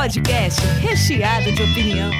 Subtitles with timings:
[0.00, 2.10] podcast recheado de opinião.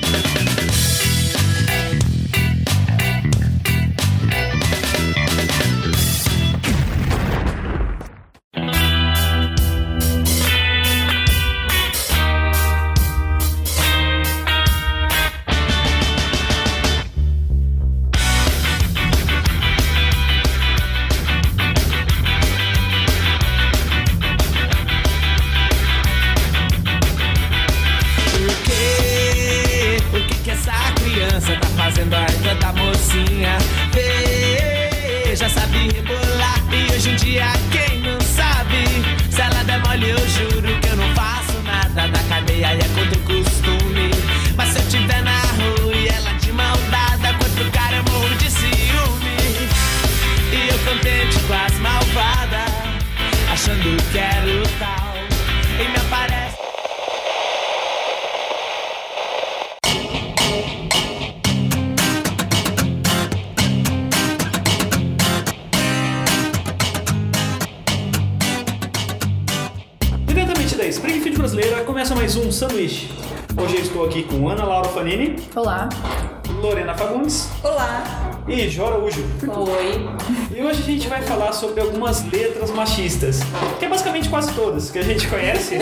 [82.01, 83.41] Algumas letras machistas,
[83.79, 85.77] que é basicamente quase todas que a gente conhece.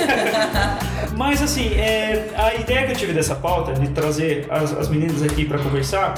[1.17, 5.23] Mas assim, é, a ideia que eu tive dessa pauta, de trazer as, as meninas
[5.23, 6.15] aqui para conversar,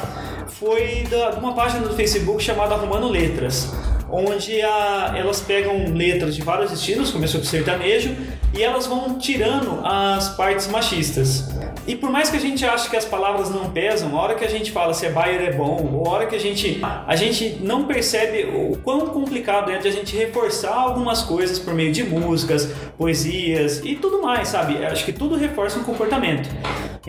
[0.48, 3.72] foi da, de uma página do Facebook chamada Arrumando Letras,
[4.10, 8.16] onde a- elas pegam letras de vários estilos, começou com sertanejo,
[8.56, 11.44] e elas vão tirando as partes machistas.
[11.90, 14.44] E por mais que a gente ache que as palavras não pesam, a hora que
[14.44, 17.16] a gente fala se é Bayer é bom, ou a hora que a gente, a
[17.16, 21.90] gente não percebe o quão complicado é de a gente reforçar algumas coisas por meio
[21.90, 24.84] de músicas, poesias e tudo mais, sabe?
[24.84, 26.48] Acho que tudo reforça um comportamento.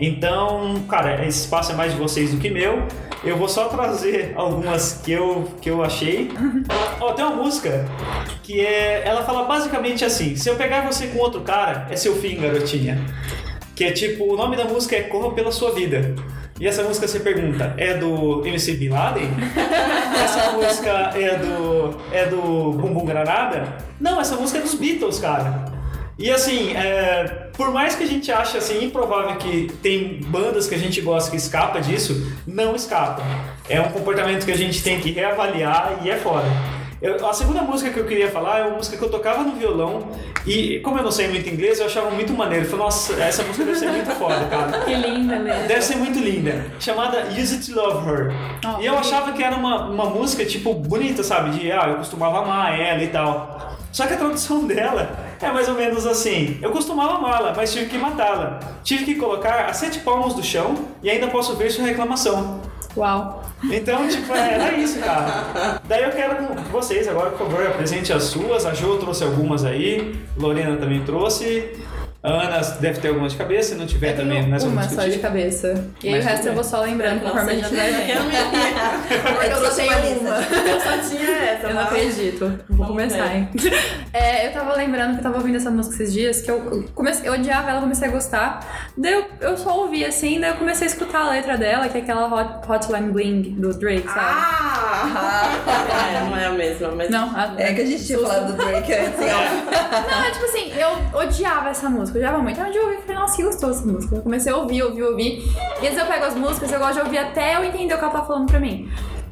[0.00, 2.82] Então, cara, esse espaço é mais de vocês do que meu.
[3.22, 6.28] Eu vou só trazer algumas que eu, que eu achei.
[7.00, 7.86] Ó, tem uma música
[8.42, 9.02] que é.
[9.04, 12.98] Ela fala basicamente assim: se eu pegar você com outro cara, é seu fim, garotinha.
[13.82, 16.14] Que é tipo, o nome da música é Corra pela Sua Vida.
[16.60, 19.28] E essa música você pergunta, é do MC Bin Laden?
[20.22, 21.98] essa música é do.
[22.12, 23.76] é do Bumbum Granada?
[23.98, 25.64] Não, essa música é dos Beatles, cara.
[26.16, 30.76] E assim, é, por mais que a gente ache assim, improvável que tem bandas que
[30.76, 33.24] a gente gosta que escapa disso, não escapa.
[33.68, 36.46] É um comportamento que a gente tem que reavaliar e é foda.
[37.02, 39.52] Eu- a segunda música que eu queria falar é uma música que eu tocava no
[39.56, 40.06] violão
[40.46, 42.64] e, como eu não sei muito inglês, eu achava muito maneiro.
[42.64, 44.78] Eu falei, nossa, essa música deve ser muito foda, cara.
[44.86, 45.66] Que linda mesmo.
[45.66, 46.64] Deve ser muito linda.
[46.78, 48.32] Chamada Use It to Love Her.
[48.64, 51.50] Oh, e eu achava que era uma, uma música, tipo, bonita, sabe?
[51.58, 53.72] De, ah, eu costumava amar ela e tal.
[53.90, 57.86] Só que a tradução dela é mais ou menos assim: eu costumava amá-la, mas tive
[57.86, 58.60] que matá-la.
[58.84, 62.60] Tive que colocar a sete palmos do chão e ainda posso ver sua reclamação.
[62.96, 63.44] Uau.
[63.64, 65.80] Então, tipo, é, era isso, cara.
[65.88, 68.66] Daí eu quero com vocês agora, por favor, apresente as suas.
[68.66, 71.76] A Jo trouxe algumas aí, Lorena também trouxe.
[72.22, 75.00] A Ana deve ter algumas de cabeça, se não tiver também, nós uma vamos só
[75.02, 75.22] de discutir.
[75.22, 75.84] cabeça.
[76.04, 78.30] E aí o resto eu vou só lembrando conforme a gente vai vendo.
[79.34, 80.36] Porque eu só tenho uma.
[80.36, 82.46] Eu só tinha essa, Eu não acredito.
[82.68, 83.36] Vou Vamos começar, ver.
[83.36, 83.48] hein?
[84.14, 87.26] É, eu tava lembrando que eu tava ouvindo essa música esses dias, que eu comecei,
[87.26, 88.90] eu odiava ela, comecei a gostar.
[88.96, 91.96] Daí eu, eu só ouvi assim, daí eu comecei a escutar a letra dela, que
[91.96, 94.20] é aquela hot, Hotline Bling do Drake, sabe?
[94.20, 95.48] Ah!
[96.14, 97.08] É, não é a mesma, mas.
[97.10, 99.18] Não, a, É que a gente tinha falado do Drake antes.
[100.12, 102.60] Não, é tipo assim, eu odiava essa música, eu odiava muito.
[102.60, 104.16] Um dia eu ouvi falei, nossa, que gostoso essa música.
[104.16, 105.42] Eu comecei a ouvir, ouvir, ouvir.
[105.80, 107.98] E às vezes eu pego as músicas, eu gosto de ouvir até eu entender o
[107.98, 108.90] que ela tá falando pra mim.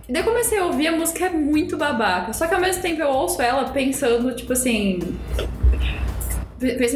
[0.09, 2.33] E daí comecei a ouvir, a música é muito babaca.
[2.33, 4.99] Só que ao mesmo tempo eu ouço ela pensando, tipo assim.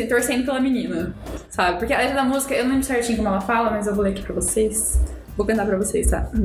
[0.09, 1.15] Torcendo pela menina,
[1.49, 1.79] sabe?
[1.79, 4.05] Porque a letra da música, eu não lembro certinho como ela fala, mas eu vou
[4.05, 5.01] ler aqui pra vocês.
[5.37, 6.29] Vou cantar pra vocês, tá?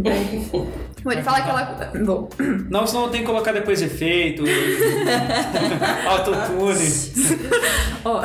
[1.04, 1.92] Bom, ele fala que ela.
[2.06, 2.30] Bom,
[2.70, 4.44] Não, senão tem que colocar depois efeito,
[6.08, 7.40] autotune.
[8.04, 8.22] Ó,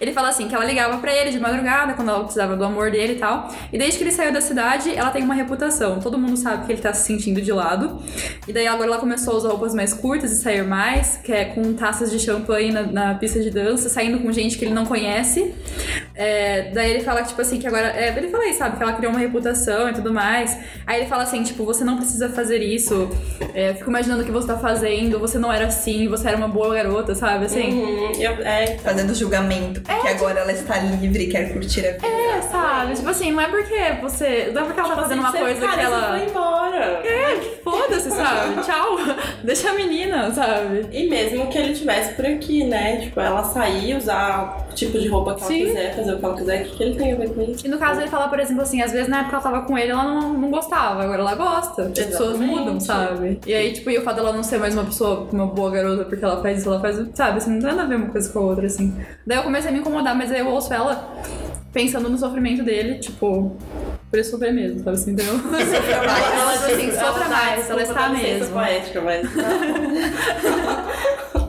[0.00, 2.90] ele fala assim, que ela ligava pra ele de madrugada, quando ela precisava do amor
[2.90, 3.52] dele e tal.
[3.72, 6.00] E desde que ele saiu da cidade, ela tem uma reputação.
[6.00, 8.02] Todo mundo sabe que ele tá se sentindo de lado.
[8.48, 11.44] E daí agora ela começou a usar roupas mais curtas e sair mais, que é
[11.44, 14.86] com taças de champanhe na, na pista de dança, saindo com gente que ele não
[14.86, 15.54] conhece.
[16.14, 17.88] É, daí ele fala que, tipo assim, que agora.
[17.88, 20.56] é, ele fala aí, sabe, que ela criou uma reputação e tudo mais.
[20.86, 23.08] Aí ele fala assim, tipo, você não precisa fazer isso.
[23.54, 26.36] É, eu fico imaginando o que você tá fazendo, você não era assim, você era
[26.36, 27.46] uma boa garota, sabe?
[27.46, 27.70] Assim.
[27.82, 32.06] Uhum, eu- é, Fazendo julgamento, porque agora ela está livre e quer curtir a vida.
[32.06, 32.94] É, sabe?
[32.94, 34.50] Tipo assim, não é porque você.
[34.54, 36.00] Não é porque ela tá fazendo uma Tipo assim, coisa cara, que ela.
[36.00, 36.69] Você foi embora.
[36.70, 37.00] Namora.
[37.04, 38.60] É, que foda-se, sabe?
[38.64, 38.96] Tchau.
[39.44, 40.86] Deixa a menina, sabe?
[40.92, 42.98] E mesmo que ele tivesse por aqui, né?
[42.98, 45.66] Tipo, ela sair, usar o tipo de roupa que ela Sim.
[45.66, 47.66] quiser, fazer o que ela quiser, o que, ele tem a ver com isso?
[47.66, 49.76] E no caso ele fala, por exemplo, assim, às vezes na época ela tava com
[49.76, 51.82] ele, ela não, não gostava, agora ela gosta.
[51.82, 52.58] As pessoas Exatamente.
[52.58, 53.40] mudam, sabe?
[53.46, 56.04] E aí, tipo, e o fato dela não ser mais uma pessoa, uma boa garota,
[56.04, 57.38] porque ela faz isso, ela faz, sabe?
[57.38, 58.96] Assim, não tem nada a ver uma coisa com a outra, assim.
[59.26, 61.20] Daí eu comecei a me incomodar, mas aí eu ouço ela
[61.72, 63.56] pensando no sofrimento dele, tipo,
[64.10, 65.34] por ele sofrer mesmo, sabe assim, entendeu?
[65.34, 68.54] Ela assim, sofra mais, ela desculpa está da licença mesmo.
[68.54, 69.26] poética, mas...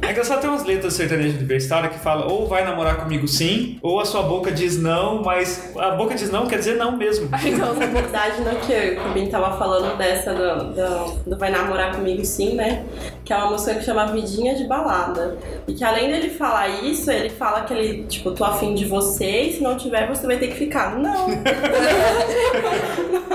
[0.03, 3.97] É engraçado ter umas letras sertanejas universitárias que falam ou vai namorar comigo sim, ou
[3.97, 7.29] a sua boca diz não, mas a boca diz não quer dizer não mesmo.
[7.45, 11.95] Então, Na verdade, no que o Bin tava falando dessa do, do, do Vai Namorar
[11.95, 12.83] Comigo Sim, né?
[13.23, 15.37] Que é uma música que chama Vidinha de Balada.
[15.67, 19.41] E que além dele falar isso, ele fala que ele, tipo, tô afim de você
[19.41, 20.97] e se não tiver, você vai ter que ficar.
[20.97, 21.27] Não.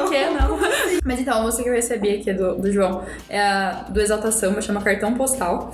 [0.09, 0.59] que não?
[1.05, 4.31] Mas então, a música que eu recebi aqui do, do João é a do Exalta
[4.31, 5.71] Samba, chama Cartão Postal.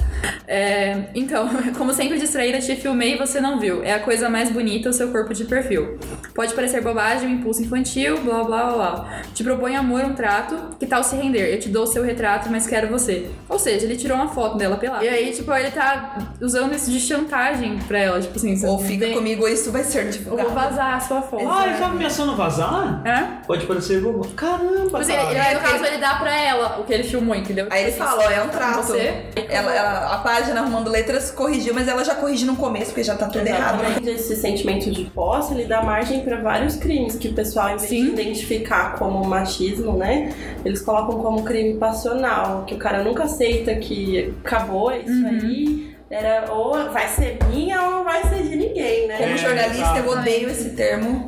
[0.47, 3.83] É, então, como sempre distraída, te filmei e você não viu.
[3.83, 5.99] É a coisa mais bonita, o seu corpo de perfil.
[6.35, 9.23] Pode parecer bobagem, um impulso infantil, blá blá blá blá.
[9.35, 11.55] Te propõe amor, um trato, que tal se render?
[11.55, 13.31] Eu te dou o seu retrato, mas quero você.
[13.49, 15.05] Ou seja, ele tirou uma foto dela pelada.
[15.05, 19.07] E aí, tipo, ele tá usando isso de chantagem pra ela, tipo assim, Ou fica
[19.07, 20.49] vem- comigo ou isso vai ser divulgado.
[20.51, 21.49] vou vazar a sua foto.
[21.49, 23.01] Ah, ele tava ameaçando vazar?
[23.07, 23.47] É?
[23.47, 24.27] Pode parecer bobo.
[24.37, 25.31] Caramba, Tipo assim, cara.
[25.31, 27.67] ele, aí, no caso, ele dá pra ela o que ele filmou, entendeu?
[27.71, 28.83] Aí ele Tipo fala, ó, assim, é um trato.
[28.83, 33.03] Você, Ela, ela- a página arrumando letras corrigiu, mas ela já corrigiu no começo, porque
[33.05, 33.79] já tá tudo errado.
[33.83, 33.89] né?
[33.91, 34.11] Exatamente.
[34.11, 37.89] Esse sentimento de posse, ele dá margem pra vários crimes que o pessoal, em vez
[37.89, 38.05] Sim.
[38.15, 40.33] de identificar como machismo, né?
[40.65, 43.92] Eles colocam como crime passional, que o cara nunca aceita que
[44.45, 45.29] acabou é isso Uhum.
[45.29, 45.93] aí.
[46.11, 49.17] Era ou vai ser minha ou vai ser de ninguém, né?
[49.17, 51.27] Como É, jornalista, eu odeio esse termo.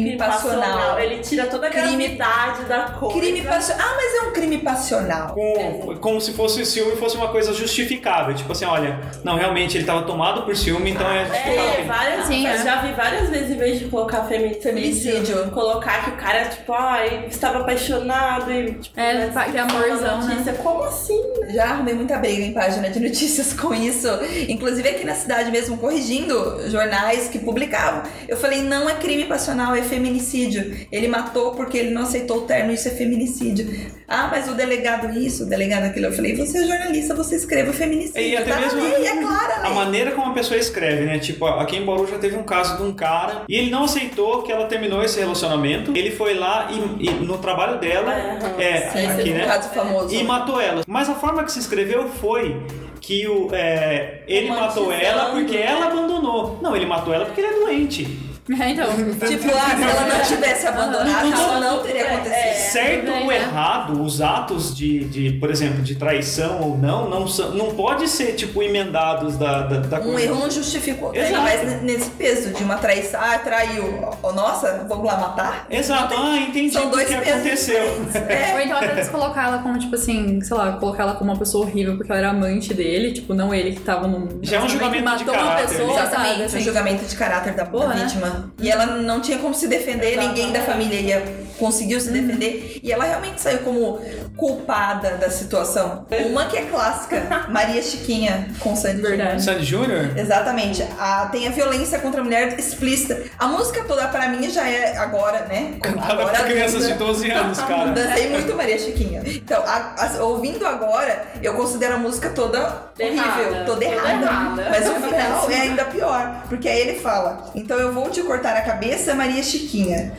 [0.00, 0.98] Crime passional.
[0.98, 3.18] Ele tira toda a Crime- gravidade da coisa.
[3.20, 3.86] Crime passional.
[3.88, 5.34] Ah, mas é um crime passional.
[5.34, 8.34] Com- como se fosse o ciúme fosse uma coisa justificável.
[8.34, 11.84] Tipo assim, olha, não, realmente ele tava tomado por ciúme, então é É, justificável.
[11.86, 12.58] várias, Sim, é.
[12.58, 15.50] já vi várias vezes, em vez de colocar feminicídio, Feminicídio.
[15.50, 20.20] colocar que o cara, tipo, ai, estava apaixonado e, tipo, É, né, que é amorzão,
[20.22, 20.34] né?
[20.34, 20.52] notícia.
[20.54, 21.20] Como assim?
[21.50, 24.08] Já arrumei muita briga em página de notícias com isso.
[24.48, 28.02] Inclusive aqui na cidade mesmo, corrigindo jornais que publicavam.
[28.28, 30.76] Eu falei, não é crime passional, é feminicídio.
[30.90, 33.68] Ele matou porque ele não aceitou o terno, isso é feminicídio.
[34.06, 36.06] Ah, mas o delegado isso, o delegado aquilo.
[36.06, 38.22] Eu falei, você é jornalista, você escreve feminicídio.
[38.22, 41.04] E até tá mesmo na lei, é clara a a maneira como a pessoa escreve,
[41.04, 41.18] né?
[41.18, 44.42] Tipo, aqui em Bauru já teve um caso de um cara e ele não aceitou
[44.42, 45.96] que ela terminou esse relacionamento.
[45.96, 48.12] Ele foi lá e, e no trabalho dela,
[48.58, 49.46] é, Sim, aqui, é um né?
[49.46, 50.14] caso famoso.
[50.14, 50.82] E matou ela.
[50.86, 52.62] Mas a forma que se escreveu foi
[53.00, 55.66] que o, é, ele matou ela porque né?
[55.66, 56.58] ela abandonou.
[56.62, 58.31] Não, ele matou ela porque ele é doente.
[58.62, 58.86] É, então.
[58.88, 62.72] Tipo, ah, se ela não tivesse abandonado, isso não teria acontecido.
[62.72, 63.36] certo bem, ou né?
[63.36, 68.08] errado, os atos de, de, por exemplo, de traição ou não, não, são, não pode
[68.08, 71.42] ser, tipo, emendados da, da, da Um erro não justifica o Exato.
[71.42, 74.12] mas nesse peso de uma traição, ah, traiu.
[74.22, 75.66] Oh, nossa, vamos lá matar?
[75.70, 77.82] Exato, ah, entendi São o dois que pesos aconteceu.
[78.28, 78.54] É.
[78.54, 81.38] Ou então até eles colocar ela como, tipo assim, sei lá, colocar ela como uma
[81.38, 84.28] pessoa horrível porque ela era amante dele, tipo, não ele que tava num.
[84.42, 86.08] Já é um julgamento de matou uma caráter, pessoa, sabe?
[86.08, 88.06] Exatamente, Assim, o julgamento de caráter da, da Porra, né?
[88.32, 88.52] Vítima.
[88.60, 92.80] E ela não tinha como se defender, ninguém da família ia conseguiu se defender.
[92.82, 94.00] E ela realmente saiu como
[94.36, 96.06] culpada da situação.
[96.26, 99.42] Uma que é clássica, Maria Chiquinha com Sandy Verdade.
[99.42, 100.16] Sandy Júnior?
[100.18, 100.82] Exatamente.
[100.98, 103.22] A, tem a violência contra a mulher explícita.
[103.38, 105.74] A música toda, pra mim, já é agora, né?
[105.80, 107.90] Cantada agora pra crianças de 12 anos, cara.
[107.92, 109.22] Dancei muito Maria Chiquinha.
[109.26, 113.64] Então, a- a- ouvindo agora, eu considero a música toda horrível, Errada.
[113.64, 114.08] toda Toda errada.
[114.26, 114.66] errada.
[114.70, 118.54] Mas o final é ainda pior, porque aí ele fala: Então eu vou te cortar
[118.56, 120.12] a cabeça, Maria Chiquinha.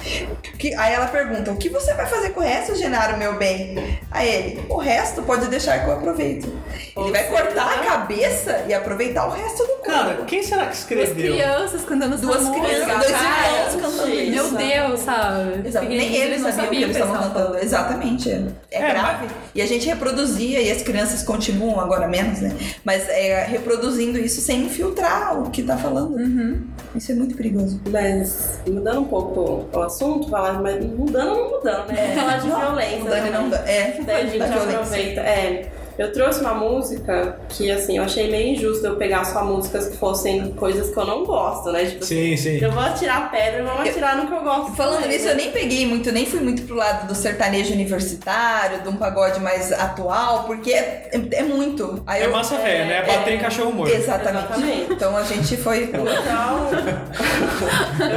[0.58, 4.00] Que, aí ela pergunta: O que você vai fazer com resto, Genaro, meu bem?
[4.14, 6.48] Aí ele: O resto pode deixar que eu aproveito.
[6.96, 9.84] Ele vai cortar a cabeça e aproveitar o resto do corpo.
[9.84, 11.16] Cara, quem será que Duas escreveu?
[11.34, 13.48] crianças cantando essa Duas música, crianças, dois cara.
[13.48, 14.32] irmãos cantando isso.
[14.32, 15.68] Meu Deus, sabe?
[15.68, 15.86] Exato.
[15.88, 17.58] Nem eles não sabiam o que eles estavam cantando.
[17.58, 18.30] Exatamente.
[18.30, 19.28] É, é grave.
[19.56, 22.56] E a gente reproduzia, e as crianças continuam agora menos, né?
[22.84, 26.16] Mas é, reproduzindo isso sem filtrar o que tá falando.
[26.16, 26.68] Uhum.
[26.96, 27.82] Isso é muito perigoso.
[27.90, 32.16] Mas mudando um pouco o assunto, falar, mas mudando ou não mudando, né?
[32.16, 33.00] Falar de Não, violência.
[33.00, 33.38] Mudando e né?
[33.40, 33.58] não dá.
[33.68, 35.22] É, Daí a gente aproveita.
[35.22, 35.66] É,
[35.98, 39.98] Eu trouxe uma música que, assim, eu achei meio injusto eu pegar só músicas que
[39.98, 41.86] fossem coisas que eu não gosto, né?
[41.86, 42.58] Tipo, Sim, sim.
[42.60, 44.76] eu vou atirar pedra, vamos atirar no que eu gosto.
[44.76, 48.90] Falando nisso, eu nem peguei muito, nem fui muito pro lado do sertanejo universitário, de
[48.90, 52.02] um pagode mais atual, porque é, é muito.
[52.08, 53.02] Aí É eu- massa velha, né?
[53.04, 53.94] Bater em cachorro morto.
[53.94, 54.46] Exatamente.
[54.46, 54.94] Exatamente.
[54.94, 56.02] Então a gente foi pro.
[56.02, 56.70] Então,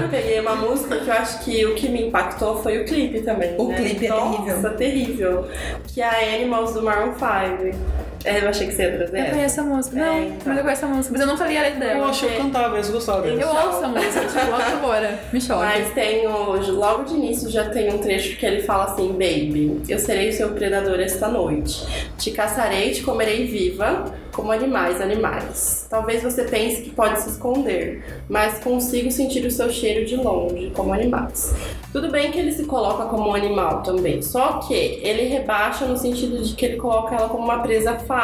[0.03, 3.21] eu peguei uma música que eu acho que o que me impactou foi o clipe
[3.21, 3.55] também.
[3.59, 3.77] O né?
[3.77, 4.77] clipe é Nossa, terrível.
[4.77, 5.49] terrível.
[5.93, 7.66] Que é a Animals do Maroon 5.
[7.67, 8.06] Gaby.
[8.27, 9.35] É, eu achei que você ia trazer Eu essa.
[9.35, 9.97] conheço a música.
[9.97, 10.39] Não, É, então.
[10.47, 11.13] mas eu conheço a música.
[11.13, 12.07] Mas eu nunca li a letra Eu dela.
[12.09, 13.25] acho que eu cantava, eles gostavam.
[13.27, 15.19] Eu ouço a música, tipo, logo agora.
[15.33, 15.65] Me chove.
[15.65, 19.81] Mas tem o, logo de início já tem um trecho que ele fala assim: Baby,
[19.89, 21.87] eu serei seu predador esta noite.
[22.19, 24.05] Te caçarei te comerei viva,
[24.35, 25.87] como animais, animais.
[25.89, 30.71] Talvez você pense que pode se esconder, mas consigo sentir o seu cheiro de longe,
[30.75, 31.55] como animais.
[31.93, 35.97] Tudo bem que ele se coloca como um animal também, só que ele rebaixa no
[35.97, 38.16] sentido de que ele coloca ela como uma presa fácil.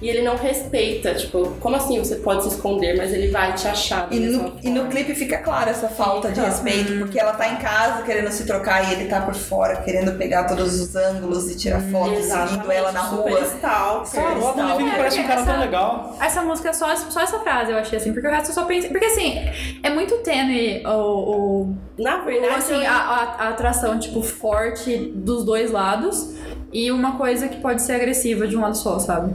[0.00, 3.66] E ele não respeita, tipo, como assim você pode se esconder, mas ele vai te
[3.68, 4.08] achar.
[4.10, 6.46] E no, e no clipe fica clara essa falta de Fica.
[6.46, 10.16] respeito, porque ela tá em casa querendo se trocar e ele tá por fora, querendo
[10.18, 13.40] pegar todos os ângulos e tirar fotos, Exatamente, seguindo ela na rua.
[13.40, 14.20] stalker.
[14.20, 16.16] Ah, o Adam Levine É, parece um cara tão essa- legal.
[16.20, 18.90] Essa música, só, só essa frase eu achei assim, porque o resto eu só pensei.
[18.90, 19.38] Porque assim,
[19.82, 20.90] é muito tênue o.
[20.90, 26.38] o, Na o, verdade, assim, a, a- a atração, tipo, forte dos dois lados.
[26.72, 29.32] E uma coisa que pode ser agressiva de um lado só, sabe?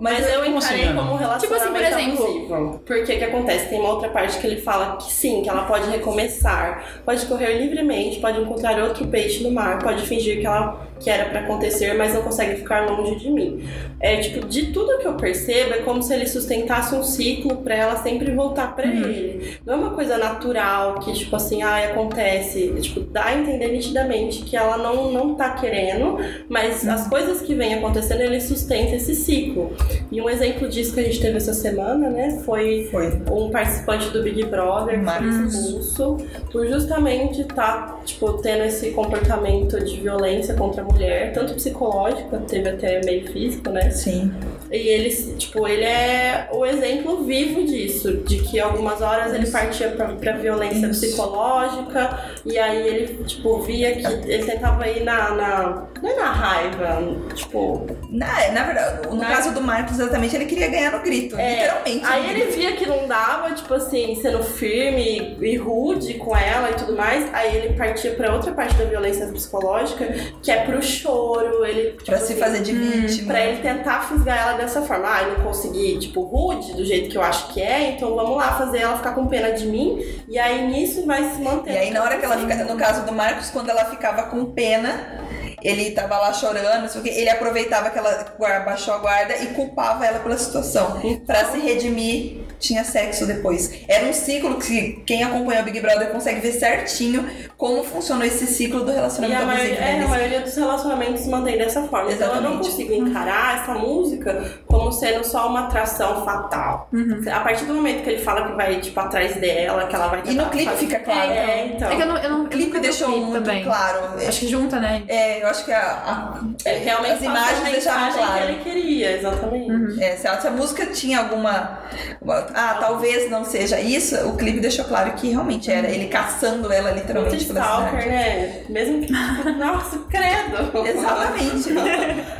[0.00, 2.78] Mas eu Como encarei assim, como um relacionamento Tipo assim, por exemplo- abusivo.
[2.86, 3.68] Porque o que acontece?
[3.68, 7.58] Tem uma outra parte que ele fala que sim, que ela pode recomeçar, pode correr
[7.58, 11.94] livremente, pode encontrar outro peixe no mar, pode fingir que ela que era pra acontecer,
[11.94, 13.68] mas não consegue ficar longe de mim.
[14.00, 17.74] É tipo, de tudo que eu percebo, é como se ele sustentasse um ciclo pra
[17.74, 19.58] ela sempre voltar pra ele.
[19.64, 22.72] Não é uma coisa natural que, tipo assim, ai, acontece.
[22.80, 26.18] Tipo, dá a entender nitidamente que ela não, não tá querendo,
[26.48, 29.72] mas as coisas que vêm acontecendo, ele sustenta esse ciclo.
[30.10, 33.22] E um exemplo disso que a gente teve essa semana, né, foi Foi.
[33.30, 35.54] um participante do Big Brother Marcos.
[35.54, 36.16] expulso
[36.50, 42.68] por justamente estar, tipo, tendo esse comportamento de violência contra a mulher, tanto psicológica, teve
[42.68, 43.90] até meio físico, né?
[43.90, 44.32] Sim.
[44.70, 49.88] E ele, tipo, ele é o exemplo vivo disso, de que algumas horas ele partia
[49.90, 51.00] pra, pra violência Isso.
[51.00, 55.30] psicológica, e aí ele, tipo, via que ele tentava ir na.
[55.34, 57.02] na não é na raiva,
[57.34, 57.86] tipo.
[58.08, 61.38] Na, na verdade, no Na- caso do Marcos, exatamente, ele queria ganhar no grito.
[61.38, 62.06] é, literalmente.
[62.06, 62.56] Aí ele grito.
[62.58, 67.28] via que não dava, tipo assim, sendo firme e rude com ela e tudo mais,
[67.34, 70.06] aí ele partia pra outra parte da violência psicológica,
[70.42, 71.92] que é pro choro, ele.
[71.92, 73.28] Tipo, Pra se assim, fazer de vítima.
[73.32, 75.06] Pra ele tentar fisgar ela dessa forma.
[75.06, 78.36] Ah, eu não consegui, tipo, rude, do jeito que eu acho que é, então vamos
[78.36, 80.04] lá fazer ela ficar com pena de mim.
[80.28, 81.72] E aí nisso vai se manter.
[81.72, 84.44] E aí, na hora que ela fica, no caso do Marcos, quando ela ficava com
[84.46, 85.20] pena,
[85.62, 88.98] ele tava lá chorando, não sei o quê, ele aproveitava que ela guarda- baixou a
[88.98, 91.00] guarda e culpava ela pela situação.
[91.26, 93.70] Pra se redimir, tinha sexo depois.
[93.88, 98.46] Era um ciclo que quem acompanha o Big Brother consegue ver certinho como funcionou esse
[98.46, 102.12] ciclo do E relacionamento a maioria, é, a maioria dos relacionamentos se mantém dessa forma.
[102.12, 102.70] Então eu não Exatamente.
[102.70, 106.88] consigo encarar essa música como sendo só uma atração fatal.
[107.32, 110.22] A partir do momento que ele fala que vai, tipo, atrás dela, que ela vai
[110.24, 111.30] E no clipe fazer- fica claro.
[111.32, 111.90] É, então.
[111.90, 112.16] É que eu não.
[112.18, 114.14] Eu não O clipe deixou muito claro.
[114.26, 115.02] Acho que junta, né?
[115.08, 118.32] É, eu acho que a, a- É, realmente as imagens deixaram claro.
[118.46, 120.02] que ele queria, exatamente.
[120.02, 121.78] É, se, a, se a música tinha alguma.
[122.20, 126.72] uma- ah, talvez não seja isso, o clipe deixou claro que realmente era ele caçando
[126.72, 128.08] ela Muito literalmente pela stalker, cidade.
[128.08, 128.62] né?
[128.68, 129.12] Mesmo que.
[129.58, 130.86] Nossa, credo!
[130.86, 131.70] Exatamente.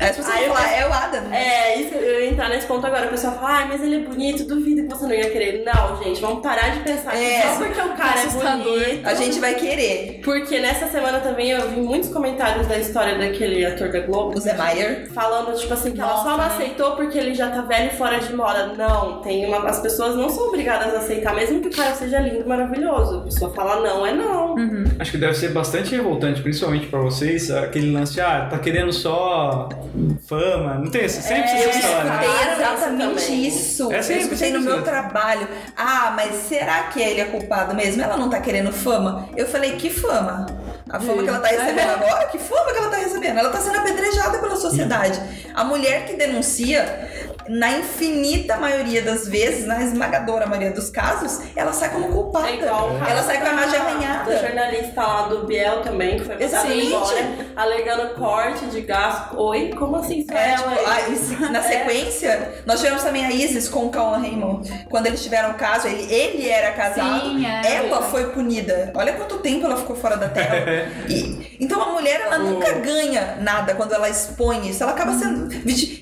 [0.00, 1.20] Aí as pessoas Aí vão eu- falar, é o Adam.
[1.22, 1.42] né?
[1.44, 3.06] É, isso, eu ia entrar nesse ponto agora.
[3.06, 5.64] O pessoal fala, ai, mas ele é bonito, duvido que você não ia querer.
[5.64, 7.40] Não, gente, vamos parar de pensar É.
[7.42, 9.06] que só porque o cara é bonito.
[9.06, 10.20] A gente vai querer.
[10.24, 14.36] Porque nessa semana também eu vi muitos comentários da história daquele ator da Globo.
[14.36, 15.10] O Zé Maier.
[15.12, 16.46] Falando, tipo assim, que ela só Nossa, não né?
[16.46, 18.68] aceitou porque ele já tá velho e fora de moda.
[18.76, 19.68] Não, tem uma.
[19.68, 23.18] As pessoas não são obrigadas a aceitar, mesmo que o cara seja lindo, maravilhoso.
[23.18, 24.54] A pessoa fala não, é não.
[24.98, 29.68] Acho que deve ser bastante revoltante, principalmente pra vocês, aquele lance, ah, tá querendo só
[30.26, 30.74] fama.
[30.74, 32.04] Não tem sempre É, essa história.
[32.04, 32.20] né?
[32.24, 33.92] Escutei Falaram exatamente isso.
[33.92, 34.84] É eu sempre, escutei no meu isso.
[34.84, 35.48] trabalho.
[35.76, 38.02] Ah, mas será que ele é culpado mesmo?
[38.02, 39.28] Ela não tá querendo fama?
[39.36, 40.46] Eu falei, que fama?
[40.92, 42.26] A fama que ela tá recebendo agora?
[42.26, 43.38] Que fama que ela tá recebendo?
[43.38, 45.20] Ela tá sendo apedrejada pela sociedade.
[45.54, 47.08] A mulher que denuncia
[47.48, 52.48] na infinita maioria das vezes, na esmagadora maioria dos casos, ela sai como culpada.
[52.48, 54.38] É igual o ela sai com a imagem arranhada.
[54.38, 56.86] jornalista lá do Biel também, que foi mandado Exatamente.
[56.86, 59.36] embora, alegando corte de gasto.
[59.40, 60.24] Oi, como assim?
[60.30, 61.12] É, tipo, aí?
[61.12, 64.86] a- se- na sequência, nós tivemos também a Isis com o Cauan Raymond.
[64.88, 67.76] Quando eles tiveram o caso, ele, ele era casado, Sim, é.
[67.86, 68.92] ela foi punida.
[68.94, 70.62] Olha quanto tempo ela ficou fora da terra.
[71.08, 74.82] E- então a mulher, ela nunca ganha nada quando ela expõe isso.
[74.82, 75.48] Ela acaba sendo,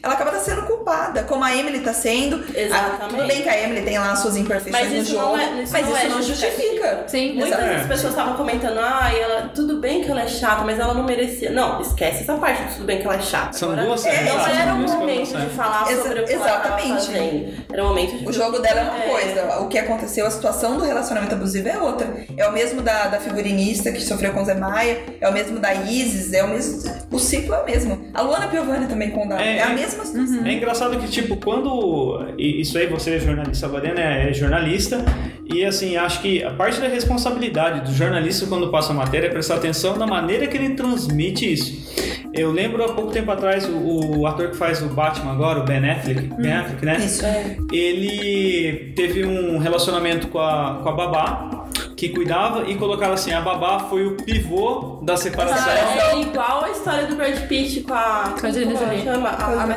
[0.02, 2.36] ela acaba sendo culpada, como a Emily tá sendo.
[2.56, 3.02] Exatamente.
[3.02, 5.36] Ah, tudo bem que a Emily tem lá as suas imperfeições Mas no isso jogo,
[5.36, 6.69] não é, isso mas não isso é não justifica.
[6.80, 7.08] Justificativa.
[7.08, 10.78] Sim, Muitas das pessoas estavam comentando, ah, ela, tudo bem que ela é chata, mas
[10.78, 11.50] ela não merecia.
[11.50, 13.52] Não, esquece essa parte tudo bem que ela é chata.
[13.52, 14.24] São Agora, duas É.
[14.24, 15.48] Não era o momento de né?
[15.56, 17.06] falar Exa- sobre o que ela tava exatamente.
[17.06, 17.64] fazendo.
[17.72, 19.08] Era o momento de O jogo dela é uma É.
[19.08, 22.08] coisa, o que aconteceu, a situação do relacionamento abusivo é outra.
[22.36, 25.58] É o mesmo da, da figurinista que sofreu com o Zé Maia, é o mesmo
[25.58, 26.82] da Isis, é o mesmo.
[27.10, 28.10] O ciclo é o mesmo.
[28.14, 29.40] A Luana Piovani também com o Dado.
[29.42, 30.44] É, É, a é- mesma situação.
[30.46, 32.34] É engraçado que, tipo, quando.
[32.38, 35.04] Isso aí, você é jornalista, a é jornalista,
[35.52, 39.30] e assim, acho que a parte da responsabilidade do jornalista quando passa a matéria é
[39.30, 41.90] prestar atenção na maneira que ele transmite isso.
[42.32, 45.64] Eu lembro há pouco tempo atrás, o, o ator que faz o Batman agora, o
[45.64, 46.96] Ben Affleck, Ben Affleck né?
[46.98, 47.24] Isso.
[47.72, 51.59] ele teve um relacionamento com a, com a babá,
[52.00, 55.70] que cuidava, e colocaram assim: a babá foi o pivô da separação.
[55.70, 58.32] Ah, é igual a história do Brad Pitt com a.
[58.40, 59.04] Com a Angelina Jolie.
[59.04, 59.28] chama?
[59.28, 59.74] A, a, não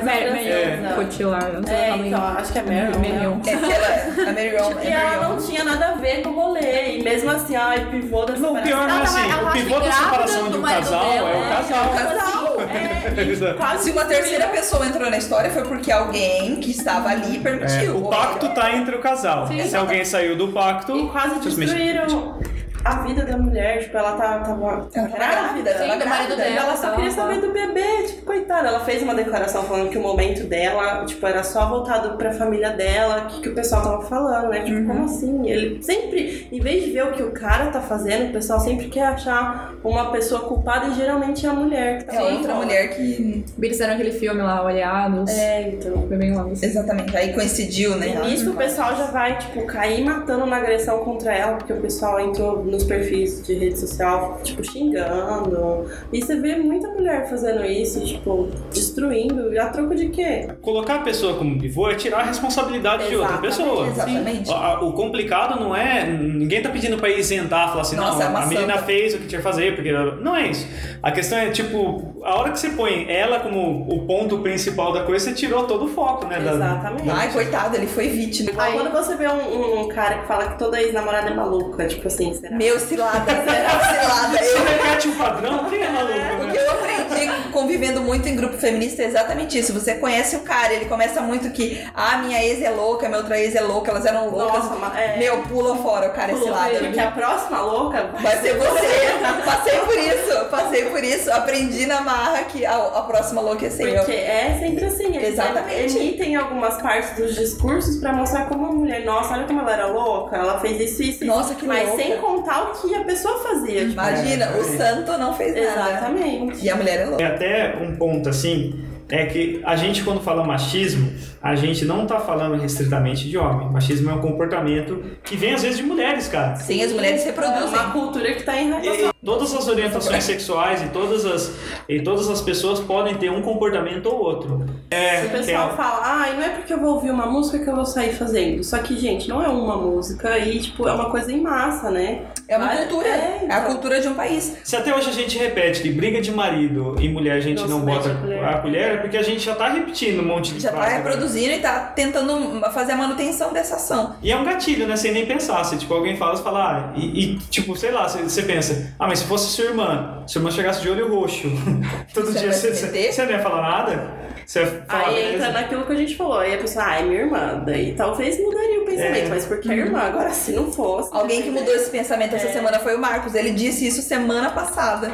[1.68, 2.08] sei É, o nome.
[2.08, 3.00] então, acho que é Meryl.
[3.00, 3.36] Marion.
[3.36, 3.42] né?
[3.44, 4.68] É que ela.
[4.80, 4.84] A.
[4.86, 6.98] E é ela não tinha nada a ver com o rolê.
[7.00, 9.80] E mesmo assim, ai, pivô da Não, o pior não é Ela assim, o pivô
[9.82, 11.50] da separação do de um marido casal é o né?
[11.58, 11.90] casal.
[11.90, 12.43] casal.
[12.64, 17.38] É, quase Se uma terceira pessoa entrou na história foi porque alguém que estava ali
[17.38, 17.98] É, permitiu.
[17.98, 19.48] o pacto tá entre o casal.
[19.48, 19.68] Sim.
[19.68, 20.96] Se alguém saiu do pacto.
[20.98, 22.40] E quase destruíram
[22.84, 23.80] a vida da mulher.
[23.84, 26.48] Tipo, ela tá, tava Ela tava grávida, ela Sim, tava do marido grávida.
[26.50, 26.78] E ela dela.
[26.78, 27.16] só Tá, queria tá.
[27.16, 28.68] saber do bebê, tipo, coitada.
[28.68, 32.72] Ela fez uma declaração falando que o momento dela, tipo, era só voltado pra família
[32.72, 34.62] dela, que, que o pessoal tava falando, né?
[34.62, 35.48] Tipo, como assim?
[35.50, 38.88] Ele sempre, em vez de ver o que o cara tá fazendo, o pessoal sempre
[38.88, 42.66] quer achar uma pessoa culpada e geralmente é a mulher que tá É outra fora.
[42.66, 43.46] mulher que.
[43.58, 45.30] Eles fizeram aquele filme lá, Olhados.
[45.32, 46.08] É, então.
[46.08, 46.52] Foi bem longo.
[46.52, 47.16] Exatamente.
[47.16, 48.08] Aí coincidiu, né?
[48.24, 51.82] E nisso o pessoal já vai, tipo, cair matando na agressão contra ela, porque o
[51.82, 55.86] pessoal entrou nos perfis de rede social, tipo, xingando.
[56.12, 59.54] E você vê muita mulher fazendo isso, tipo, destruindo.
[59.54, 60.48] E a troco de quê?
[60.62, 63.88] Colocar a pessoa como pivô é tirar a responsabilidade de outra Exatamente, pessoa.
[63.88, 64.50] Exatamente.
[64.52, 66.06] O, o complicado não é.
[66.08, 69.20] Ninguém tá pedindo pra isentar, falar assim, Nossa, é não, uma a menina fez o
[69.20, 69.92] que tinha que fazer, porque.
[70.22, 70.68] Não é isso.
[71.02, 75.04] A questão é, tipo, a hora que você põe ela como o ponto principal da
[75.04, 76.40] coisa, você tirou todo o foco, né?
[76.40, 77.10] da- Exatamente.
[77.10, 78.52] Ai, coitado, ele foi vítima.
[78.52, 82.08] Igual quando você vê um, um cara que fala que toda ex-namorada é maluca, tipo
[82.08, 82.56] assim, será?
[82.64, 84.38] Meu cilada, cilada.
[84.38, 86.52] Você Eu, repete um padrão, quem é maluco, O né?
[86.54, 87.04] que eu aprendi
[87.52, 89.74] convivendo muito em grupo feminista é exatamente isso.
[89.74, 93.38] Você conhece o cara, ele começa muito que, ah, minha ex é louca, minha outra
[93.38, 94.64] ex é louca, elas eram loucas.
[94.64, 96.76] Nossa, mas é- Meu, pula fora, o cara é cilada.
[96.80, 99.44] Porque a próxima louca Vai ser você.
[99.46, 101.32] Passei por isso, passei por isso.
[101.32, 103.96] Aprendi na marra que a, a próxima louca ser eu.
[103.98, 105.98] Porque é sempre assim, eles Exatamente.
[105.98, 109.88] emitem algumas partes dos discursos pra mostrar como a mulher, nossa, olha como ela era
[109.88, 111.26] louca, ela fez isso, isso, isso.
[111.26, 112.02] Nossa, que Mas louca.
[112.04, 113.82] sem contar o que a pessoa fazia.
[113.82, 115.90] Tipo, Imagina, É, o santo não fez nada.
[115.92, 116.64] Exatamente.
[116.66, 117.24] E a mulher é louca.
[117.24, 121.12] É até um ponto assim, é que a gente quando fala machismo,
[121.44, 123.70] a gente não tá falando restritamente de homem.
[123.70, 126.56] Machismo é um comportamento que vem às vezes de mulheres, cara.
[126.56, 127.68] Sim, as mulheres É reproduzem.
[127.68, 129.14] uma cultura que tá E- enraizada.
[129.24, 131.54] todas as orientações sexuais e todas as
[131.90, 134.66] e todas as pessoas podem ter um comportamento ou outro.
[134.90, 137.60] É, O que pessoal é- fala, ah, não é porque eu vou ouvir uma música
[137.60, 138.64] que eu vou sair fazendo.
[138.64, 142.22] Só que, gente, não é uma música e, tipo, é uma coisa em massa, né?
[142.48, 143.08] É uma Vai- cultura.
[143.10, 143.66] é, É a então.
[143.66, 144.58] cultura de um país.
[144.64, 147.68] Se até hoje a gente repete que briga de marido e mulher a gente Não
[147.68, 148.44] não, se bota a colher.
[148.46, 150.96] a colher, é porque a gente já tá repetindo um monte de Já tá frase,
[151.36, 154.16] e tá tentando fazer a manutenção dessa ação.
[154.22, 154.96] E é um gatilho, né?
[154.96, 155.64] Sem nem pensar.
[155.64, 158.94] Se tipo, alguém fala, você fala, ah, e, e, tipo, sei lá, você, você pensa,
[159.00, 161.48] ah, mas se fosse sua irmã, se sua irmã chegasse de olho roxo,
[162.14, 164.24] todo Você dia você, se você, você não ia falar nada?
[164.46, 165.36] Você ia falar, Aí beleza.
[165.36, 166.40] entra naquilo que a gente falou.
[166.40, 167.64] Aí a pessoa, ah, é minha irmã.
[167.66, 169.30] Daí talvez mudaria o pensamento, É.
[169.30, 170.00] mas porque é irmã.
[170.00, 171.10] Agora, se não fosse.
[171.14, 172.52] Alguém que mudou esse pensamento essa É.
[172.54, 173.36] semana foi o Marcos.
[173.36, 175.10] Ele disse isso semana passada.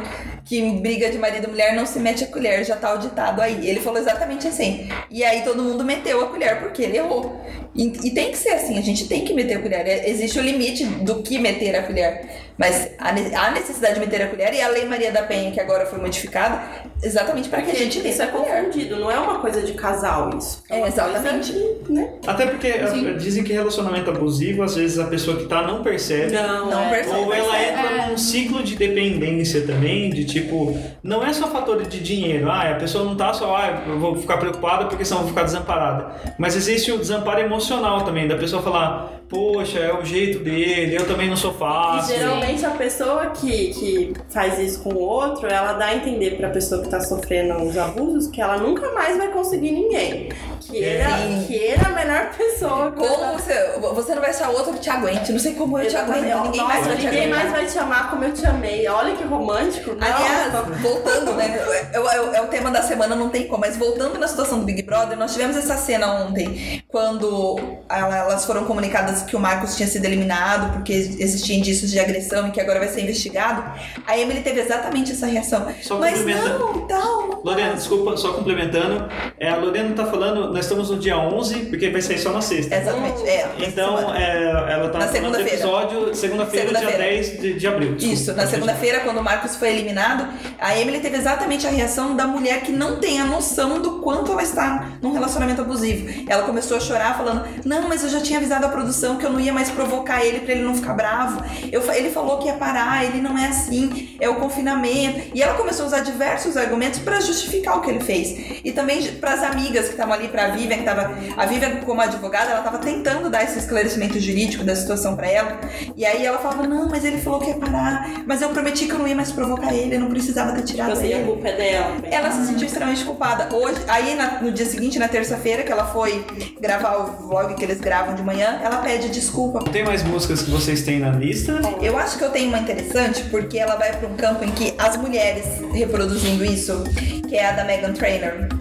[0.50, 3.40] Que briga de marido e mulher não se mete a colher, já tá o ditado
[3.40, 3.70] aí.
[3.70, 4.90] Ele falou exatamente assim.
[5.08, 7.40] E aí todo mundo meteu a colher porque ele errou.
[7.76, 9.86] E, e tem que ser assim, a gente tem que meter a colher.
[9.88, 12.50] É- Existe o limite do que meter a colher.
[12.58, 15.86] Mas a necessidade de meter a colher e a Lei Maria da Penha, que agora
[15.86, 16.62] foi modificada,
[17.02, 20.30] exatamente pra que a gente isso lesse é confundido, não é uma coisa de casal
[20.38, 20.62] isso.
[20.70, 21.54] É, uma exatamente.
[21.54, 22.10] de, né?
[22.28, 26.34] Até porque eh, dizem que relacionamento abusivo, às vezes a pessoa que tá não percebe.
[26.34, 26.90] Não, Não é.
[26.90, 27.18] percebe.
[27.18, 27.80] Ou ela percebe.
[27.80, 32.72] entra num ciclo de dependência também, de tipo, não é só fator de dinheiro, ah,
[32.72, 35.46] a pessoa não tá só, ah, eu vou ficar preocupada porque senão eu vou ficar
[35.46, 36.14] desamparada.
[36.38, 37.59] Mas existe o desamparo emocional
[38.06, 42.16] também, da pessoa falar, poxa, é o jeito dele, eu também não sou E fácil.
[42.18, 46.50] geralmente a pessoa que, que faz isso com o outro, ela dá a entender pra
[46.50, 50.30] pessoa que tá sofrendo os abusos que ela nunca mais vai conseguir ninguém.
[50.62, 52.92] Que ele, é, que ele é a melhor pessoa.
[52.92, 55.32] Como ela- você, você não vai achar outro que te aguente.
[55.32, 56.22] Não sei como eu te aguento.
[56.22, 57.40] Ninguém Nossa, mais vai te ninguém aguentar.
[57.40, 58.88] mais vai te amar como eu te amei.
[58.88, 59.96] Olha que romântico.
[59.96, 60.14] Nossa.
[60.16, 61.60] Aliás, voltando, né?
[61.92, 63.62] É, é- é o tema da semana, não tem como.
[63.62, 67.49] Mas voltando na situação do Big Brother, nós tivemos essa cena ontem, quando
[67.90, 72.48] ela- elas foram comunicadas que o Marcos tinha sido eliminado porque existiam indícios de agressão
[72.48, 73.64] e que agora vai ser investigado.
[74.06, 75.68] A Emily teve exatamente essa reação.
[75.82, 76.60] Só Mas complementando.
[76.60, 77.28] não, tal.
[77.28, 79.08] não Lorena, desculpa, só complementando,
[79.40, 82.42] é, a Lorena tá falando, nós estamos no dia 11, porque vai sair só na
[82.42, 82.76] sexta.
[82.76, 83.22] Exatamente.
[83.28, 85.54] É, Então, é, ela tá Na falando do segunda-feira.
[85.54, 86.98] episódio segunda-feira, dia Segunda-feira.
[87.16, 87.96] 10 de, de abril.
[87.96, 88.14] desculpa.
[88.22, 90.28] Isso, na segunda-feira, quando o Marcos foi eliminado,
[90.60, 94.32] a Emily teve exatamente a reação da mulher que não tem a noção do quanto
[94.32, 96.10] ela está num relacionamento abusivo.
[96.28, 99.32] Ela começou a chorar, falando: Não, mas eu já tinha avisado a produção que eu
[99.32, 101.42] não ia mais provocar ele pra ele não ficar bravo.
[101.72, 105.32] Eu, ele falou que ia parar, ele não é assim, é o confinamento.
[105.34, 108.60] E ela começou a usar diversos argumentos pra justificar o que ele fez.
[108.64, 111.12] E também pras amigas que estavam ali, pra Vivian, que tava.
[111.38, 115.60] A Vivian, como advogada, ela tava tentando dar esse esclarecimento jurídico da situação pra ela.
[115.96, 118.92] E aí ela falava: Não, mas ele falou que ia parar, mas eu prometi que
[118.94, 121.26] eu não ia mais provocar ele, eu não precisava ter tirado Tipo assim, a ele.
[121.28, 121.96] culpa é dela.
[122.12, 123.50] Ela se sentiu extremamente culpada.
[123.56, 126.26] Hoje, aí na- no dia seguinte, na terça-feira, que ela foi
[126.60, 129.64] gravar o vlog que eles gravam de manhã, ela pede desculpa.
[129.72, 131.62] Tem mais músicas que vocês têm na lista?
[131.82, 134.74] Eu acho que eu tenho uma interessante porque ela vai pra um campo em que
[134.78, 136.84] as mulheres reproduzindo isso,
[137.28, 138.59] que é a da Megan Trainor.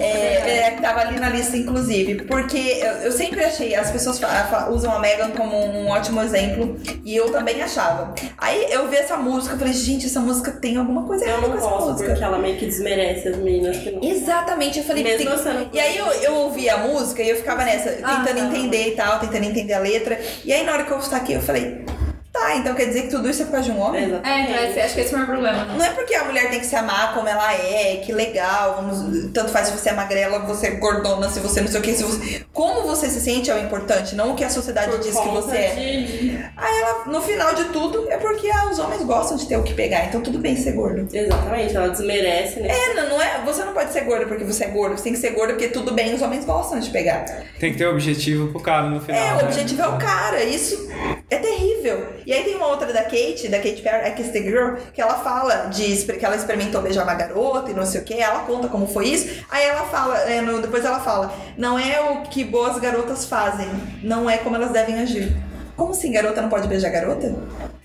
[0.00, 4.18] É, é, que tava ali na lista, inclusive, porque eu, eu sempre achei, as pessoas
[4.18, 8.14] fa- fa- usam a Megan como um ótimo exemplo, e eu também achava.
[8.38, 11.56] Aí eu vi essa música, eu falei, gente, essa música tem alguma coisa errada com
[11.58, 12.10] essa gosto música.
[12.10, 14.02] porque ela meio que desmerece as meninas que não.
[14.02, 17.36] Exatamente, eu falei, Mesmo tem- sendo- E aí eu, eu ouvi a música e eu
[17.36, 18.44] ficava nessa, tentando Ah.
[18.46, 20.18] entender e tal, tentando entender a letra.
[20.44, 21.84] E aí na hora que eu saquei, eu falei,
[22.34, 24.02] tá, então quer dizer que tudo isso é por causa de um homem?
[24.02, 24.50] É, Exatamente.
[24.50, 25.64] então esse- acho que esse é o meu problema.
[25.66, 29.30] Não é porque a mulher tem que se amar como ela é, que legal, vamos,
[29.32, 31.92] tanto faz se você é magrela, você é gordona, se você não sei o que,
[31.94, 32.44] se você.
[32.52, 35.28] Como você se sente é o importante, não o que a sociedade Por diz que
[35.28, 35.74] você é.
[35.74, 39.56] de- Aí ela, no final de tudo, é porque ah, os homens gostam de ter
[39.56, 41.08] o que pegar, então tudo bem ser gordo.
[41.12, 42.68] Exatamente, ela desmerece, né?
[42.68, 43.40] É, não, não é.
[43.44, 44.96] Você não pode ser gordo porque você é gordo.
[44.96, 47.24] Você tem que ser gordo porque tudo bem, os homens gostam de pegar.
[47.60, 49.20] Tem que ter objetivo pro cara no final.
[49.20, 49.44] É, o né?
[49.44, 50.42] objetivo é o cara.
[50.42, 50.88] Isso
[51.34, 52.06] é terrível.
[52.26, 55.00] E aí tem uma outra da Kate, da Kate Perry, a Kiss the Girl, que
[55.00, 58.14] ela fala de que ela experimentou beijar uma garota e não sei o que.
[58.14, 59.42] Ela conta como foi isso.
[59.50, 63.68] Aí ela fala, é, no- depois ela fala, não é o que boas garotas fazem,
[64.02, 65.34] não é como elas devem agir.
[65.76, 67.34] Como assim, garota não pode beijar garota?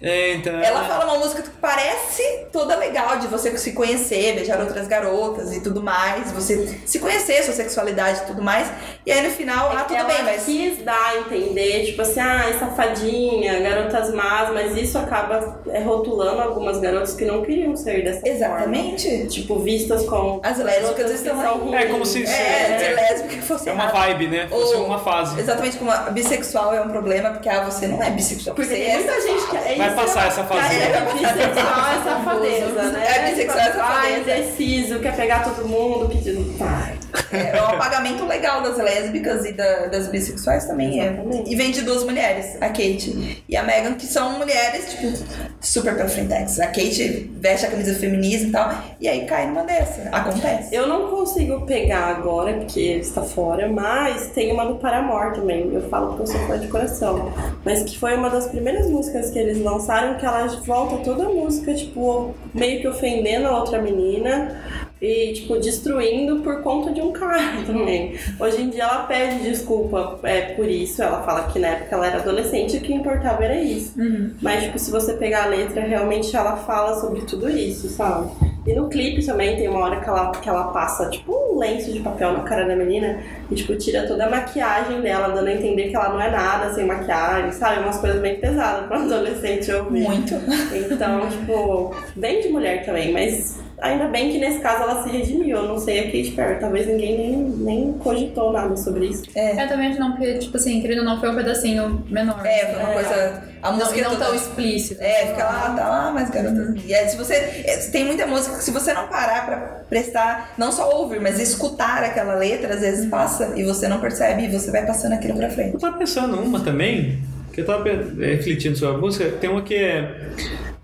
[0.01, 0.53] É, então.
[0.62, 5.53] Ela fala uma música que parece toda legal de você se conhecer, beijar outras garotas
[5.53, 8.67] e tudo mais, você se conhecer, sua sexualidade e tudo mais.
[9.05, 10.45] E aí no final, ah, tudo ela bem, mas.
[10.45, 16.41] quis dar a entender, tipo assim, ah, safadinha, garotas más, mas isso acaba é, rotulando
[16.41, 18.35] algumas garotas que não queriam ser dessa forma.
[18.35, 19.27] Exatamente.
[19.27, 21.75] Tipo, vistas como As lésbicas estão aí.
[21.75, 22.29] É como se- É,
[22.73, 22.79] É.
[22.79, 23.95] ser lésbica fosse É uma errado.
[23.95, 24.47] vibe, né?
[24.49, 25.39] Fosse Ou- uma fase.
[25.39, 28.55] Exatamente como a bissexual é um problema, porque ah, você não é bissexual.
[28.55, 30.75] Porque você tem é muita gente que é Vai passar essa fase.
[30.75, 33.08] É, é bissexual é safadeza, né?
[33.08, 34.32] É, bissexual é ah, safadeza.
[34.32, 36.91] é indeciso, quer pegar todo mundo, que tá.
[37.32, 41.15] É, é um apagamento legal das lésbicas e da- das bissexuais também é.
[41.45, 45.12] E vem de duas mulheres, a Kate e a Megan, que são mulheres, tipo,
[45.60, 46.60] super pra frentex.
[46.60, 50.10] A Kate veste a camisa feminismo e tal, e aí cai numa dessa.
[50.12, 50.73] Acontece.
[50.75, 55.71] Eu não consigo pegar agora, porque está fora, mas tem uma do Paramore também.
[55.73, 57.32] Eu falo porque eu sou fã de coração.
[57.65, 59.78] Mas que foi uma das primeiras músicas que eles lançaram,
[60.15, 64.57] que ela volta toda a música, tipo, meio que ofendendo a outra menina.
[65.01, 68.19] E, tipo, destruindo por conta de um cara também.
[68.37, 71.01] Hoje em dia ela pede desculpa é, por isso.
[71.01, 73.93] Ela fala que na época ela era adolescente e o que importava era isso.
[74.41, 78.29] Mas, tipo, se você pegar a letra, realmente ela fala sobre tudo isso, sabe?
[78.69, 81.91] E no clipe também tem uma hora que ela, que ela passa, tipo, um lenço
[81.91, 85.53] de papel na cara da menina e, tipo, tira toda a maquiagem dela, dando a
[85.53, 87.82] entender que ela não é nada sem maquiagem, sabe?
[87.82, 90.03] Umas coisas bem pesadas pra um adolescente ouvir.
[90.03, 90.36] Muito.
[90.71, 95.57] Então, tipo, bem de mulher também, mas ainda bem que nesse caso ela se redimiu.
[95.57, 99.23] Eu não sei a Katy Perry, talvez ninguém nem, nem cogitou nada sobre isso.
[99.35, 102.45] Eu também acho não, porque, tipo assim, querido ou não, foi um pedacinho menor.
[102.45, 102.93] É, foi uma É.
[102.93, 103.49] coisa.
[103.61, 105.01] A Não, música é não toda- tão explícito.
[105.01, 106.75] É, fica lá, tá lá, mas garota.
[106.85, 107.33] E aí, se você.
[107.33, 109.57] é, Tem muita música que se você não parar pra
[109.89, 114.45] prestar, não só ouvir, mas escutar aquela letra, às vezes passa e você não percebe
[114.45, 115.73] e você vai passando aquilo pra frente.
[115.73, 117.19] Eu tava pensando uma também,
[117.51, 120.29] que eu tava pe- refletindo sobre a música, tem uma que é.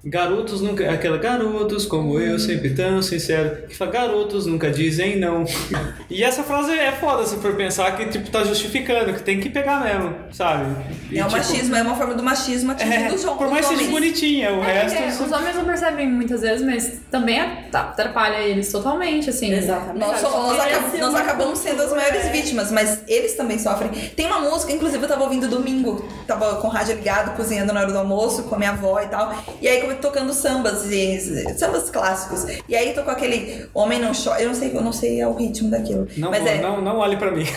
[0.05, 0.89] Garotos nunca.
[0.91, 3.67] Aquela garotos como eu, sempre tão sincero.
[3.67, 5.43] Que fala, garotos nunca dizem não.
[6.07, 9.49] E essa frase é foda se for pensar que, tipo, tá justificando, que tem que
[9.49, 10.65] pegar mesmo, sabe?
[11.11, 13.37] E, É o tipo, machismo, é uma forma do machismo atingindo É, os homens.
[13.39, 14.97] por mais que seja bonitinha, o É, resto.
[14.97, 17.41] porque os homens não percebem muitas vezes, mas também
[17.71, 19.51] tá, atrapalha eles totalmente, assim.
[19.51, 19.97] Exatamente.
[19.99, 22.29] Nós, somos- nós, acab- acabamos sendo as maiores é.
[22.29, 23.89] vítimas, mas eles também sofrem.
[24.15, 27.79] Tem uma música, inclusive eu tava ouvindo domingo, tava com o rádio ligado, cozinhando na
[27.81, 29.35] hora do almoço, com a minha avó e tal.
[29.59, 31.19] E aí eu tocando sambas, e,
[31.57, 32.45] sambas clássicos.
[32.67, 34.41] E aí tocou aquele Homem Não Chora.
[34.41, 36.07] Eu não sei, eu não sei o ritmo daquilo.
[36.17, 36.59] Não, mas é.
[36.61, 37.45] não, não olhe pra mim.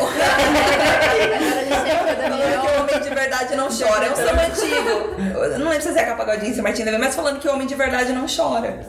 [2.80, 4.06] Homem de verdade não chora.
[4.06, 4.88] É um samba antigo.
[5.36, 7.66] Eu não lembro se é Zeca Pagodinho, se é Martim mas falando que o homem
[7.66, 8.80] de verdade não chora.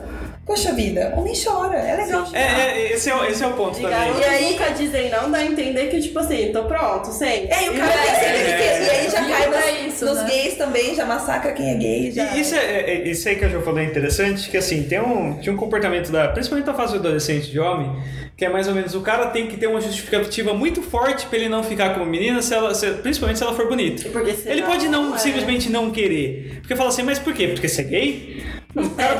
[0.50, 2.26] Poxa vida, homem chora, é legal.
[2.34, 4.20] É, é, esse, é, o- esse é o ponto De também.
[4.20, 7.50] E aí- nunca dizem não, dá a entender que, tipo assim, tô pronto, sempre.
[7.54, 8.84] É, e o cara tem que ser É.
[8.84, 10.28] E aí já cai pra nos, isso, nos né?
[10.28, 12.12] gays também, já massacra quem é gay.
[12.12, 12.36] Já...
[12.36, 15.00] E isso, é, é- isso aí que a Jo falou é interessante, que assim, tem
[15.00, 17.92] um, tinha um comportamento da, principalmente da fase do adolescente de homem,
[18.36, 21.38] que é mais ou menos o cara tem que ter uma justificativa muito forte pra
[21.38, 24.10] ele não ficar com a menina, se ela, se- principalmente se ela for bonita.
[24.10, 25.18] Porque Ele pode não é.
[25.20, 26.58] simplesmente não querer.
[26.62, 27.50] Porque fala assim, mas por quê?
[27.50, 28.44] Porque você é gay?
[28.76, 29.18] O cara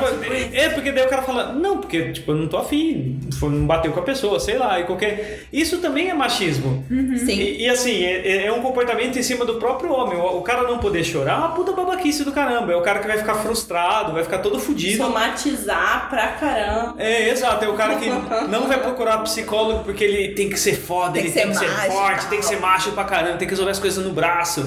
[0.52, 3.66] é, porque daí o cara fala, não, porque tipo, eu não tô afim, foi- não
[3.66, 5.44] bateu com a pessoa, sei lá, e qualquer.
[5.52, 6.84] Isso também é machismo.
[6.88, 7.32] Sim.
[7.32, 10.16] E, e, assim, é, é um comportamento em cima do próprio homem.
[10.16, 12.72] O, o cara não poder chorar é uma puta babaquice do caramba.
[12.72, 15.02] É o cara que vai ficar frustrado, vai ficar todo fudido.
[15.02, 16.94] Somatizar pra caramba.
[16.98, 17.64] É, exato.
[17.64, 18.08] É o cara que
[18.48, 21.54] não vai procurar psicólogo porque ele tem que ser foda, Tem ele que tem que
[21.58, 24.04] ser ser macho, forte, tem que ser macho pra caramba, tem que resolver as coisas
[24.04, 24.64] no braço.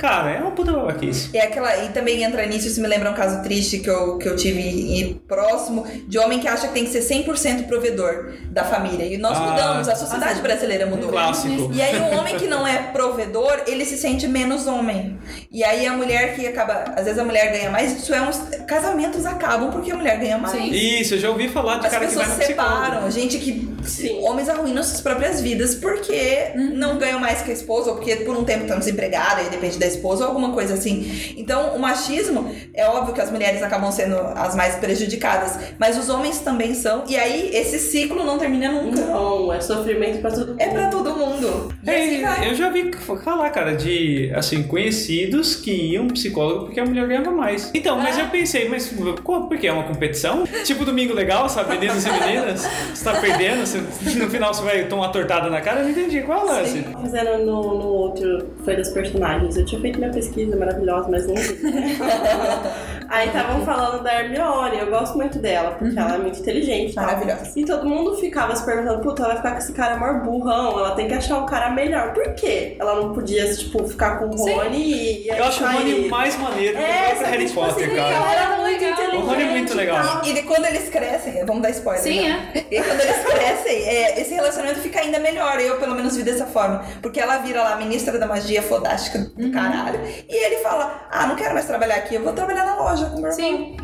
[0.00, 1.28] Cara, é uma puta babaquice.
[1.36, 4.26] É aquela, e também entra nisso, isso me lembra um caso triste que eu, que
[4.26, 8.64] eu tive e próximo, de homem que acha que tem que ser 100% provedor da
[8.64, 9.04] família.
[9.04, 9.40] E nós Ah.
[9.42, 11.10] mudamos, a sociedade brasileira Um mudou.
[11.10, 11.70] clássico.
[11.74, 15.18] E aí o homem que não é provedor, ele se sente menos homem.
[15.52, 18.38] E aí a mulher que acaba, às vezes a mulher ganha mais, isso é uns
[18.66, 20.52] casamentos acabam porque a mulher ganha mais.
[20.56, 20.70] Sim.
[20.70, 22.78] Isso, eu já ouvi falar de As cara que vai pessoas no psicólogo.
[22.80, 24.20] separam, gente que Sim.
[24.22, 28.36] homens arruinam suas próprias vidas porque não ganham mais que a esposa, ou porque por
[28.36, 31.34] um tempo estão desempregados e depende da esposa, ou alguma coisa assim.
[31.36, 36.08] Então, o machismo, é óbvio que as mulheres acabam sendo as mais prejudicadas, mas os
[36.08, 39.00] homens também são, e aí esse ciclo não termina nunca.
[39.00, 40.60] Não, é sofrimento pra todo mundo.
[40.60, 41.74] É pra todo mundo.
[41.82, 42.46] E assim vai.
[42.46, 42.90] É, eu já vi
[43.24, 47.70] falar, cara, de assim, conhecidos que iam psicólogo porque a mulher ganhava mais.
[47.74, 49.68] Então, mas eu pensei, mas por quê?
[49.68, 50.44] É uma competição?
[50.64, 51.70] Tipo domingo legal, sabe?
[51.70, 52.66] Meninos e meninas?
[52.94, 55.78] Você tá perdendo, você- no final você vai tomar tortada na cara?
[55.80, 56.22] Eu não entendi.
[56.22, 56.82] Qual é o lance?
[56.82, 59.56] Fazendo no, no outro, foi das personagens.
[59.56, 61.58] Eu tinha feito minha pesquisa maravilhosa, mas não vi.
[63.08, 66.94] Aí estavam falando da Hermione, eu gosto muito dela, porque ela é muito inteligente.
[66.94, 67.04] tal.
[67.06, 67.52] Maravilhosa.
[67.56, 70.78] E todo mundo ficava se perguntando, puta, ela vai ficar com esse cara maior burrão,
[70.78, 72.12] ela tem que achar um cara melhor.
[72.12, 72.76] Por quê?
[72.78, 74.52] Ela não podia, tipo, ficar com o Sim.
[74.54, 75.24] Rony e.
[75.24, 77.60] e Eu acho o Rony mais maneiro que o É, próprio só que, Harry tipo
[77.60, 78.14] Potter, assim, cara.
[78.14, 78.92] ela era muito Legal.
[78.92, 79.22] inteligente.
[79.22, 80.20] O Rony é muito legal.
[80.24, 80.30] e.
[80.30, 82.02] E de quando eles crescem, vamos dar spoiler.
[82.04, 82.52] Sim, né?
[82.70, 85.60] E quando eles crescem, é, esse relacionamento fica ainda melhor.
[85.60, 86.84] Eu, pelo menos, vi dessa forma.
[87.02, 89.52] Porque ela vira lá ministra da magia fodástica do Uhum.
[89.52, 90.00] caralho.
[90.28, 93.20] E ele fala: Ah, não quero mais trabalhar aqui, eu vou trabalhar na loja com
[93.20, 93.76] meu irmão.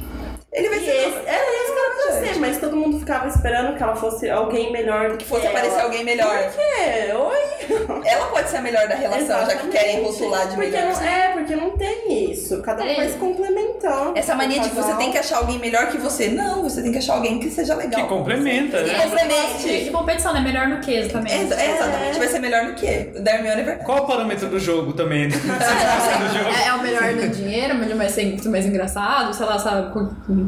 [0.57, 0.91] Ele vai E ser.
[0.91, 4.31] esse, é isso que ela vai ser, mas todo mundo ficava esperando que ela fosse
[4.31, 5.59] alguém melhor do que Que fosse ela.
[5.59, 6.35] aparecer alguém melhor.
[6.45, 7.13] Por quê?
[7.15, 8.07] Oi?
[8.07, 9.77] Ela pode ser a melhor da relação, já que Exatamente.
[9.77, 10.93] querem rotular de porque melhor.
[10.95, 12.63] não, É, porque não tem isso.
[12.63, 12.97] Cada um Tem.
[12.97, 14.13] vai se complementando.
[14.19, 16.29] Essa mania de que você tem que achar alguém melhor que você.
[16.29, 18.03] Não, você tem que achar alguém que seja legal.
[18.03, 19.03] Que complementa, Que né?
[19.03, 19.85] complemente.
[19.85, 20.41] De competição, né?
[20.41, 21.35] Melhor do que exatamente.
[21.53, 23.13] É, é, exatamente, vai ser melhor do que.
[23.17, 23.85] O da Hermione é verdade.
[23.85, 25.29] Qual o parâmetro do jogo também?
[25.29, 25.47] Do jogo?
[26.65, 29.93] É, é o melhor no dinheiro, mas mais, ser mais engraçado, sei lá, sabe?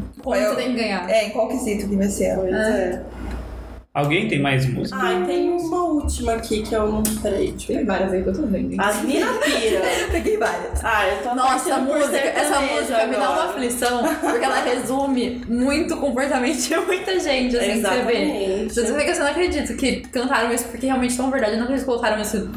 [0.00, 1.08] Como Qual é você o- tem que ganhar.
[1.11, 2.34] É, em qual quesito que vai ser?
[2.37, 3.02] Pois é.
[3.94, 4.96] Alguém tem mais música?
[5.00, 7.02] Ai, tem uma última aqui que eu não.
[7.20, 8.80] Peraí, deixa eu Tem várias aí que eu tô vendo.
[8.80, 9.80] As mina pira.
[10.12, 10.84] Peguei várias.
[10.84, 13.48] Ah, eu tô Nossa, a torcendo por música, essa música me dá uma agora.
[13.48, 18.22] aflição, porque ela resume muito o comportamento de muita gente, assim, que você vê.
[18.22, 18.74] Exatamente.
[18.74, 21.64] Você fica, você não acredita que cantaram isso, porque realmente é tão verdade, eu não
[21.64, 22.48] acredito que colocaram isso,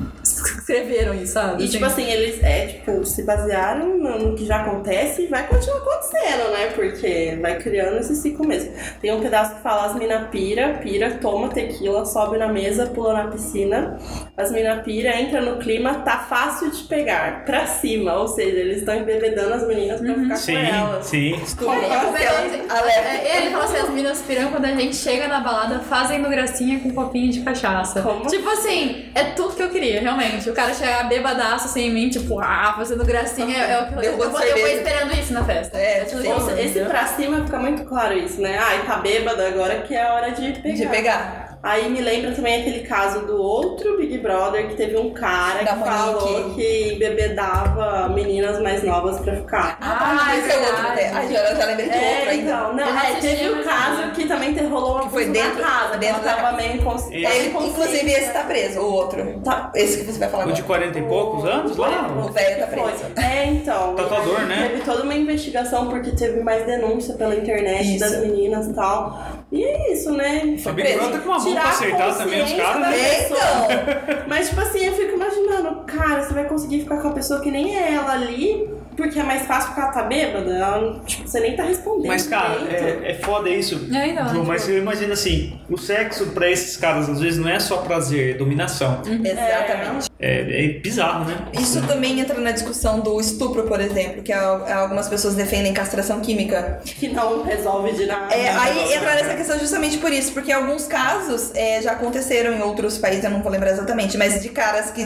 [0.62, 1.63] escreveram isso, sabe?
[1.63, 5.47] E tipo assim, eles é, tipo, se basearam no, no que já acontece e vai
[5.47, 6.67] continuar acontecendo, né?
[6.74, 8.71] Porque vai criando esse ciclo mesmo.
[9.02, 13.13] Tem um pedaço que fala as mina pira, pira, toma tequila, sobe na mesa, pula
[13.13, 13.97] na piscina.
[14.38, 18.13] As mina pira, entra no clima, tá fácil de pegar, pra cima.
[18.13, 21.06] Ou seja, eles estão embebedando as meninas pra ficar Sim, com elas.
[21.06, 21.34] sim.
[21.34, 22.74] É, beleza.
[22.74, 23.10] Alerta.
[23.10, 26.80] É, ele fala assim, as meninas piram quando a gente chega na balada fazendo gracinha
[26.80, 28.02] com um copinho de cachaça.
[28.02, 28.28] Como?
[28.28, 30.51] Tipo assim, é tudo que eu queria, realmente.
[30.52, 33.94] O cara chegar bebadaço assim em mim, tipo, ah, fazendo gracinha, é, é o que
[33.94, 35.78] eu, eu, vou- eu vou esperando isso na festa.
[35.78, 38.58] É, eu Esse, esse pra cima fica muito claro isso, né?
[38.58, 40.76] Ai, tá bêbada agora que é a hora de pegar.
[40.76, 41.51] De pegar.
[41.63, 45.74] Aí me lembra também aquele caso do outro Big Brother que teve um cara Da
[45.76, 49.78] que falou que bebedava meninas mais novas pra ficar.
[49.80, 50.76] Ah, Ah, esse é outro.
[50.76, 51.02] verdade.
[51.13, 52.52] Ah, já, já lembrei de outro É, ainda.
[52.52, 55.62] então, não, é, teve mas caso que também te rolou uma Que foi coisa dentro-
[55.62, 57.26] na casa, dentro da tava meio inconsciente.
[57.26, 59.41] É, ele, inclusive, esse tá preso, o outro.
[59.43, 59.71] Tá.
[59.76, 60.80] Esse que você vai falar O de agora.
[60.82, 62.08] 40 e poucos anos lá?
[62.26, 62.84] O velho tá Foi.
[62.91, 63.06] preso.
[63.17, 63.95] É, então.
[63.95, 64.67] Tatuador, aí né?
[64.71, 68.00] Teve toda uma investigação porque teve mais denúncia pela internet Isso.
[68.00, 69.19] das meninas e tal.
[69.52, 70.56] E é isso, né?
[70.65, 73.00] O Big Brother tá com uma Tirar acertar também os caras, né?
[73.00, 74.26] É, então.
[74.28, 77.52] Mas, tipo assim, eu fico imaginando, cara, você vai conseguir ficar com a pessoa que
[77.52, 80.51] nem é ela ali, porque é mais fácil porque ela tá bêbada.
[80.56, 82.08] Ela, tipo, você nem tá respondendo.
[82.08, 83.04] Mas, cara, direito.
[83.04, 83.88] é, é foda isso.
[83.93, 87.49] É, Ju, tipo- mas eu imagino assim, o sexo pra esses caras às vezes não
[87.49, 89.01] é só prazer, é dominação.
[89.06, 90.10] Exatamente.
[90.19, 91.36] É, é bizarro, né?
[91.54, 96.19] Isso também entra na discussão do estupro, por exemplo, que al- algumas pessoas defendem castração
[96.19, 96.80] química.
[96.86, 98.34] Que não resolve de nada.
[98.34, 102.62] É, aí entra nessa questão justamente por isso, porque alguns casos é, já aconteceram em
[102.62, 105.01] outros países, eu não vou lembrar exatamente, mas de caras que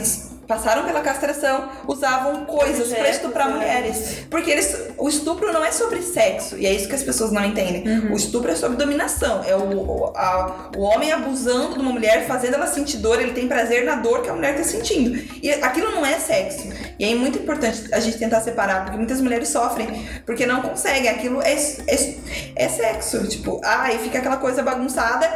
[0.46, 3.54] passaram pela castração usavam coisas pra Objetos, estuprar né?
[3.54, 4.18] mulheres.
[4.30, 7.44] Porque eles, o estupro não é sobre sexo, e é isso que as pessoas não
[7.44, 7.84] entendem.
[8.12, 9.42] O estupro é sobre dominação.
[9.44, 13.48] É o, a- o homem abusando de uma mulher, fazendo ela sentir dor, ele tem
[13.48, 15.16] prazer na dor que a mulher tá sentindo.
[15.42, 16.68] E aquilo não é sexo.
[16.98, 21.08] E é muito importante a gente tentar separar, porque muitas mulheres sofrem porque não conseguem.
[21.10, 22.16] Aquilo é, é,
[22.56, 23.26] é sexo.
[23.28, 25.28] Tipo, ai, fica aquela coisa bagunçada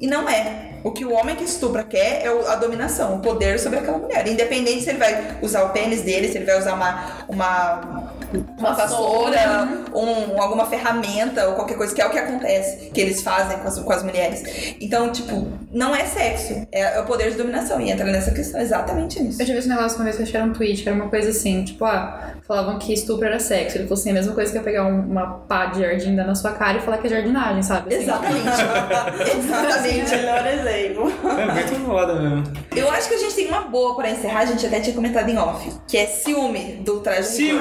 [0.00, 0.66] e não é.
[0.84, 4.28] O que o homem que estupra quer é a dominação, o poder sobre aquela mulher.
[4.28, 8.12] Independente se ele vai usar o pênis dele, se ele vai usar uma, uma,
[8.58, 13.22] uma vassoura, um, alguma ferramenta ou qualquer coisa, que é o que acontece, que eles
[13.22, 14.42] fazem com as, com as mulheres.
[14.80, 17.80] Então, tipo, não é sexo, é, é o poder de dominação.
[17.80, 19.40] E entra nessa questão exatamente nisso.
[19.42, 20.88] Eu já vi esse negócio uma vez que eu achei que era um tweet, que
[20.88, 23.76] era uma coisa assim, tipo, ah, falavam que estupro era sexo.
[23.76, 26.24] Ele falou assim, a mesma coisa que eu pegar um- uma pá de jardim dar
[26.26, 27.94] na sua cara e falar que é jardinagem, sabe?
[27.94, 28.48] Assim, Exatamente.
[29.38, 30.10] Exatamente.
[30.10, 31.12] Melhor exemplo.
[31.38, 32.44] É muito foda mesmo.
[32.74, 35.38] Eu acho que a gente tem uma boa pra encerrar, gente até tinha comentado em
[35.38, 37.60] off, que é ciúme do traje Ciúme!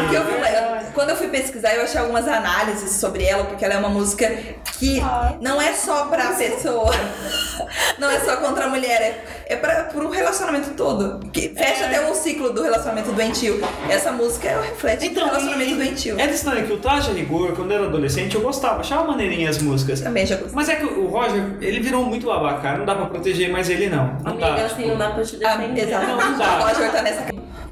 [0.00, 0.24] Porque eu
[0.94, 4.28] quando eu fui pesquisar, eu achei algumas análises sobre ela, porque ela é uma música
[4.78, 5.00] que
[5.40, 6.92] não é só pra pessoa,
[7.98, 11.18] não é só contra a mulher, é, é pra, pro relacionamento todo.
[11.30, 13.60] Que fecha até um ciclo do relacionamento doentio.
[13.88, 16.18] Essa música é o reflete do relacionamento doentio.
[16.20, 19.50] É estranho que o Traje a Rigor, quando eu era adolescente, eu gostava, achava maneirinha
[19.50, 20.00] as músicas.
[20.00, 20.54] Também já gostei.
[20.54, 23.88] Mas é que o Roger, ele virou muito babaca, não dá pra proteger mais ele
[23.88, 24.16] não.
[24.24, 24.64] Não Amiga, dá.
[24.66, 25.82] assim, tipo, não dá pra te Ah, defender.
[25.88, 26.24] exatamente.
[26.24, 26.58] Não dá.
[26.58, 27.24] O Roger tá nessa.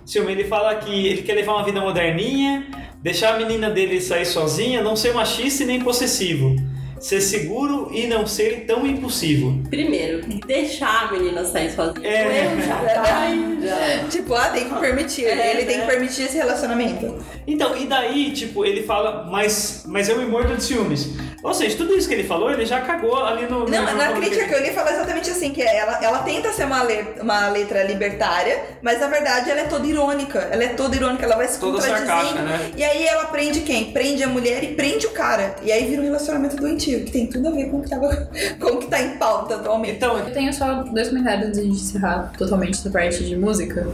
[0.04, 2.66] Ciúme, ele fala que ele quer levar uma vida moderninha,
[3.02, 6.56] deixar a menina dele sair sozinha, não ser machista e nem possessivo.
[7.00, 9.62] Ser seguro e não ser tão impulsivo.
[9.70, 12.08] Primeiro, deixar a menina sair sozinha.
[12.08, 12.44] É.
[12.44, 13.28] Erro já tá.
[14.10, 15.26] Tipo, ah, tem que permitir.
[15.26, 15.84] É, ele tem né?
[15.84, 17.18] que permitir esse relacionamento.
[17.46, 21.10] Então, e daí, tipo, ele fala, mas, mas eu me mordo de ciúmes.
[21.42, 23.68] Ou seja, tudo isso que ele falou, ele já cagou ali no.
[23.68, 26.82] Não, na crítica que eu li fala exatamente assim, que ela, ela tenta ser uma
[26.82, 30.38] letra, uma letra libertária, mas na verdade ela é toda irônica.
[30.50, 32.42] Ela é toda irônica, ela vai se Toda contradizendo.
[32.42, 32.72] né?
[32.76, 33.92] E aí ela prende quem?
[33.92, 35.54] Prende a mulher e prende o cara.
[35.62, 38.08] E aí vira um relacionamento doentio, que tem tudo a ver com o que, tava,
[38.60, 39.96] com o que tá em pauta atualmente.
[39.96, 43.86] Então, Eu tenho só dois comentários antes de encerrar totalmente essa parte de música.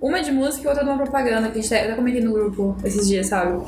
[0.00, 2.20] Uma é de música e outra de uma propaganda, que a gente eu até comentei
[2.22, 3.60] no grupo esses dias, sabe?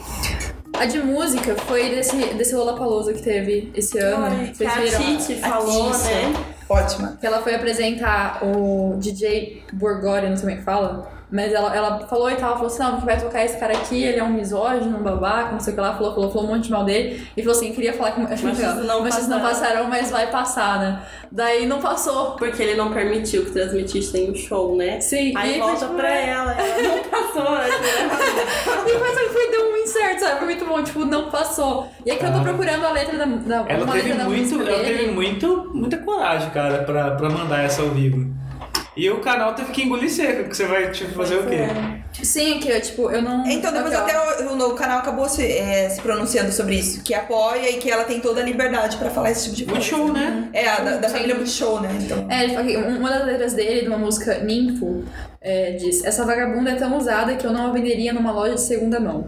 [0.79, 4.27] A de música foi desse, desse Lollapalooza que teve esse ano.
[4.27, 5.17] Ai, que Vocês a viram?
[5.19, 6.05] Titi falou, Titi.
[6.05, 6.33] né?
[6.69, 7.17] Ótima.
[7.21, 11.14] Que ela foi apresentar o DJ Borgori, não sei como é que fala.
[11.35, 14.05] Mas ela, ela falou e tal, falou assim, não, que vai tocar esse cara aqui,
[14.05, 16.55] ele é um misógino, um babaca, não sei o que lá, falou, falou, falou um
[16.55, 17.27] monte de mal dele.
[17.37, 18.21] E falou assim, queria falar que...
[18.21, 19.89] Machistas não Machistas não passaram.
[19.89, 21.03] mas vai passar, né?
[21.33, 22.37] Daí não passou.
[22.37, 25.01] Porque ele não permitiu que transmitissem o show, né?
[25.01, 27.69] Sim, Aí e volta tipo, pra ela, ela não passou, né?
[28.87, 30.37] Depois aí foi, deu um insert, sabe?
[30.39, 31.89] Foi muito bom, tipo, não passou.
[32.07, 34.83] E aqui eu tô procurando a letra da, da ela uma teve muito, música ela
[34.85, 34.99] dele.
[34.99, 38.33] teve muito, muita coragem, cara, pra, pra mandar essa ao vivo.
[38.97, 41.67] E o canal teve que engolir seco, que você vai tipo, fazer o quê?
[42.23, 43.45] Sim, que eu, tipo, eu não.
[43.45, 47.71] Então depois até o, o canal acabou se, é, se pronunciando sobre isso, que apoia
[47.71, 49.97] e que ela tem toda a liberdade pra falar esse tipo de coisa.
[49.97, 50.49] Multishow, né?
[50.53, 51.91] É, a da, da família Multishow, né?
[52.01, 52.27] Então.
[52.31, 55.05] É, ele fala que uma das letras dele, de uma música Ninfo,
[55.41, 58.61] é, diz: Essa vagabunda é tão usada que eu não a venderia numa loja de
[58.61, 59.27] segunda mão.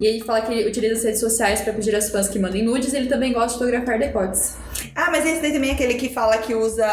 [0.00, 2.62] E ele fala que ele utiliza as redes sociais pra pedir às fãs que mandem
[2.62, 4.56] nudes e ele também gosta de fotografar decotes.
[4.94, 6.86] Ah, mas esse daí também é aquele que fala que usa.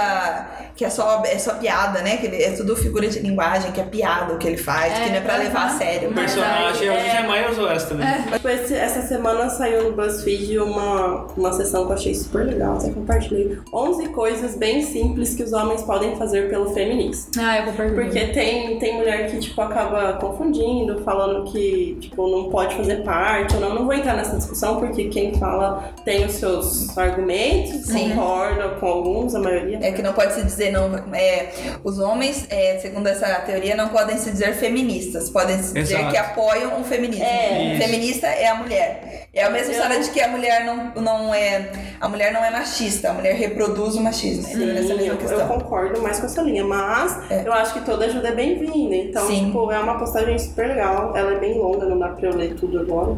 [0.76, 2.18] que é só, é só piada, né?
[2.18, 5.04] Que ele, é tudo figura de linguagem, que é piada o que ele faz, É,
[5.06, 6.10] que não é pra levar a sério.
[6.10, 8.08] O personagem, é- DJ Maia usou essa também.
[8.34, 12.76] Tipo, esse- essa semana saiu no BuzzFeed uma, uma sessão que eu achei super legal,
[12.78, 13.58] até compartilhei.
[13.74, 17.32] 11 coisas bem simples que os homens podem fazer pelo feminismo.
[17.40, 18.02] Ah, eu compartilho.
[18.04, 23.56] Porque tem, tem mulher que, tipo, acaba confundindo, falando que, tipo, não pode fazer parte
[23.56, 23.74] ou não.
[23.76, 28.10] Não vou entrar nessa discussão, porque quem fala tem os seus argumentos, Sim.
[28.10, 29.80] concorda com alguns, a maioria.
[29.82, 30.96] É que não pode se dizer não.
[31.14, 31.50] É,
[31.84, 36.12] os homens, é, segundo essa teoria, não podem se dizer feministas, podem se dizer Exato.
[36.12, 37.24] que apoiam o feminismo.
[37.26, 37.78] É.
[37.80, 39.28] Feminista é a mulher.
[39.34, 41.70] É a mesma Eu- história de que a mulher não, não é.
[42.00, 44.44] A mulher não é machista, a mulher reproduz o machismo.
[44.44, 47.44] Sim, Essa eu, eu concordo mais com essa linha, mas É.
[47.46, 48.96] eu acho que toda ajuda é bem-vinda.
[48.96, 49.46] Então, Sim.
[49.48, 51.16] tipo, é uma postagem super legal.
[51.16, 53.16] Ela é bem longa, não dá pra eu ler tudo agora.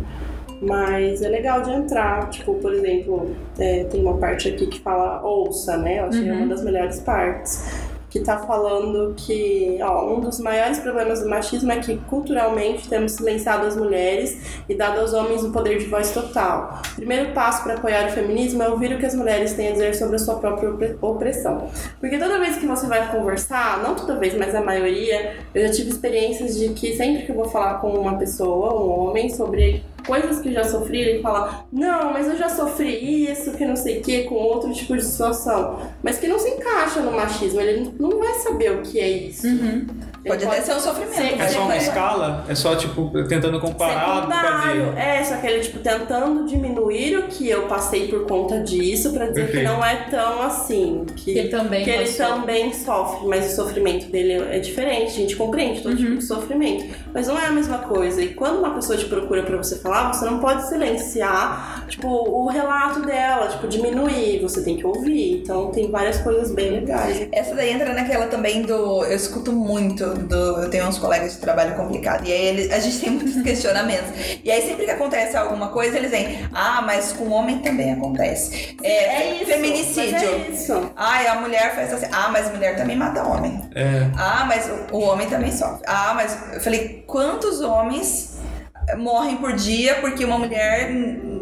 [0.61, 2.29] Mas é legal de entrar.
[2.29, 5.99] Tipo, por exemplo, é, tem uma parte aqui que fala ouça, né?
[5.99, 6.37] Eu achei Uhum.
[6.39, 7.87] uma das melhores partes.
[8.09, 13.11] Que tá falando que, ó, um dos maiores problemas do machismo é que culturalmente temos
[13.11, 16.79] silenciado as mulheres e dado aos homens o poder de voz total.
[16.93, 19.71] O primeiro passo para apoiar o feminismo é ouvir o que as mulheres têm a
[19.73, 21.67] dizer sobre a sua própria opre- opressão.
[21.99, 25.73] Porque toda vez que você vai conversar, não toda vez, mas a maioria, eu já
[25.73, 29.83] tive experiências de que sempre que eu vou falar com uma pessoa, um homem, sobre
[30.07, 33.99] coisas que já sofri, ele fala: Não, mas eu já sofri isso, que não sei
[33.99, 35.79] o que, com outro tipo de situação.
[36.01, 39.45] Mas que não se encaixa no machismo, ele não vai saber o que é isso.
[39.45, 39.85] Uhum.
[40.25, 41.13] Ele Pode até ser um sofrimento.
[41.15, 42.45] ser- É só uma escala?
[42.49, 44.85] É só, tipo, tentando comparar secundário.
[44.87, 44.97] fazer.
[44.99, 49.27] É, só que ele, tipo, tentando diminuir o que eu passei por conta disso, pra
[49.27, 49.65] dizer Perfeito.
[49.67, 51.05] que não é tão assim.
[51.15, 55.11] Que, também que ele também sofre, mas o sofrimento dele é diferente.
[55.11, 55.97] A gente compreende todo Uhum.
[55.97, 56.93] tipo de sofrimento.
[57.13, 58.21] Mas não é a mesma coisa.
[58.21, 62.47] E quando uma pessoa te procura pra você falar, você não pode silenciar, tipo, o
[62.47, 64.39] relato dela, tipo, diminuir.
[64.41, 65.41] Você tem que ouvir.
[65.41, 67.27] Então tem várias coisas bem legais.
[67.31, 69.03] Essa daí entra naquela também do.
[69.05, 70.61] Eu escuto muito do.
[70.63, 72.27] Eu tenho uns colegas de trabalho complicado.
[72.27, 74.09] E aí eles, a gente tem muitos questionamentos.
[74.43, 76.47] E aí sempre que acontece alguma coisa, eles vêm.
[76.53, 78.77] Ah, mas com homem também acontece.
[78.83, 80.11] É, feminicídio.
[80.11, 80.91] Mas é isso.
[80.95, 82.07] Ah, a mulher faz assim.
[82.11, 83.61] Ah, mas mulher também mata homem.
[83.75, 84.09] É.
[84.17, 85.83] Ah, mas o, o homem também sofre.
[85.87, 88.37] Ah, mas eu falei, quantos homens
[88.95, 90.89] morrem por dia porque uma mulher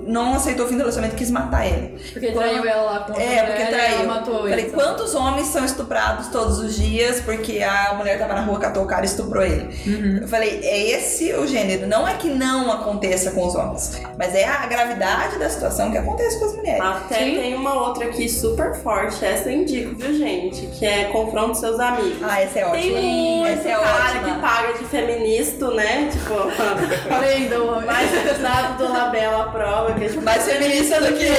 [0.06, 1.97] não aceitou o fim do relacionamento e quis matar ele?
[2.14, 3.95] Porque traiu ela lá com É, porque traiu.
[3.99, 8.41] ela matou Falei, quantos homens são estuprados todos os dias porque a mulher tava na
[8.41, 9.70] rua, catou o cara e estuprou ele?
[9.86, 10.20] Uhum.
[10.22, 11.88] Eu falei, é esse o gênero.
[11.88, 15.97] Não é que não aconteça com os homens, mas é a gravidade da situação que
[15.97, 16.82] acontece com as mulheres.
[16.82, 17.36] Até Sim.
[17.36, 20.68] tem uma outra aqui super forte, essa eu indico, viu, gente?
[20.68, 22.18] Que é confronto seus amigos.
[22.22, 23.01] Ah, essa é Tem ótima.
[23.01, 24.36] muito essa é cara ótima.
[24.36, 26.10] que paga de feminista, né?
[26.12, 26.34] Tipo,
[27.14, 27.86] Além do...
[27.86, 31.36] mais usado do Labela a prova, que é tipo, Mais feminista do que eu.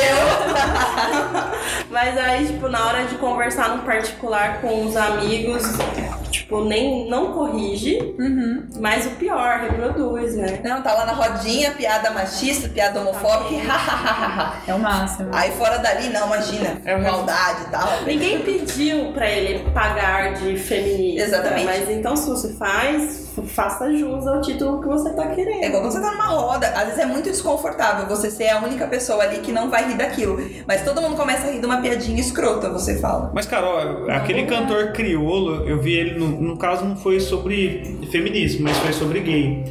[1.90, 5.62] Mas aí, tipo, na hora de conversar no particular com os amigos,
[6.30, 8.66] tipo, nem não corrige, Uhum.
[8.80, 10.60] mas o pior, reproduz, né?
[10.64, 14.54] Não, tá lá na rodinha, piada machista, piada homofóbica e hahaha.
[14.66, 15.30] É o máximo.
[15.32, 17.88] Aí fora dali, não, imagina, É maldade e tal.
[18.04, 21.22] Ninguém pediu pra ele pagar de feminista.
[21.22, 21.64] Exatamente.
[21.64, 25.62] Mas então, se você faz, faça jus ao título que você tá querendo.
[25.62, 28.62] É igual quando você tá numa roda, às vezes é muito desconfortável você ser a
[28.62, 30.38] única pessoa ali que não vai rir daquilo.
[30.66, 33.30] Mas todo mundo começa a rir de uma piadinha escrota, você fala.
[33.34, 37.98] Mas, cara, ó, aquele cantor criolo, eu vi ele, no, no caso não foi sobre
[38.10, 39.64] feminismo, mas foi sobre gay.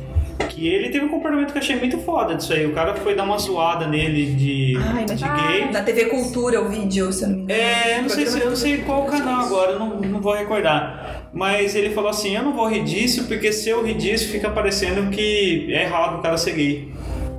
[0.49, 2.65] Que ele teve um comportamento que eu achei muito foda disso aí.
[2.65, 5.71] O cara foi dar uma zoada nele de, Ai, de gay.
[5.71, 7.61] Na TV Cultura o vídeo, se eu não me engano.
[7.61, 11.24] É, não sei, se, eu não sei qual canal agora, eu não, não vou recordar.
[11.35, 14.49] Mas ele falou assim: eu não vou rir disso, porque se eu rir disso, fica
[14.49, 16.53] parecendo que é errado o cara ser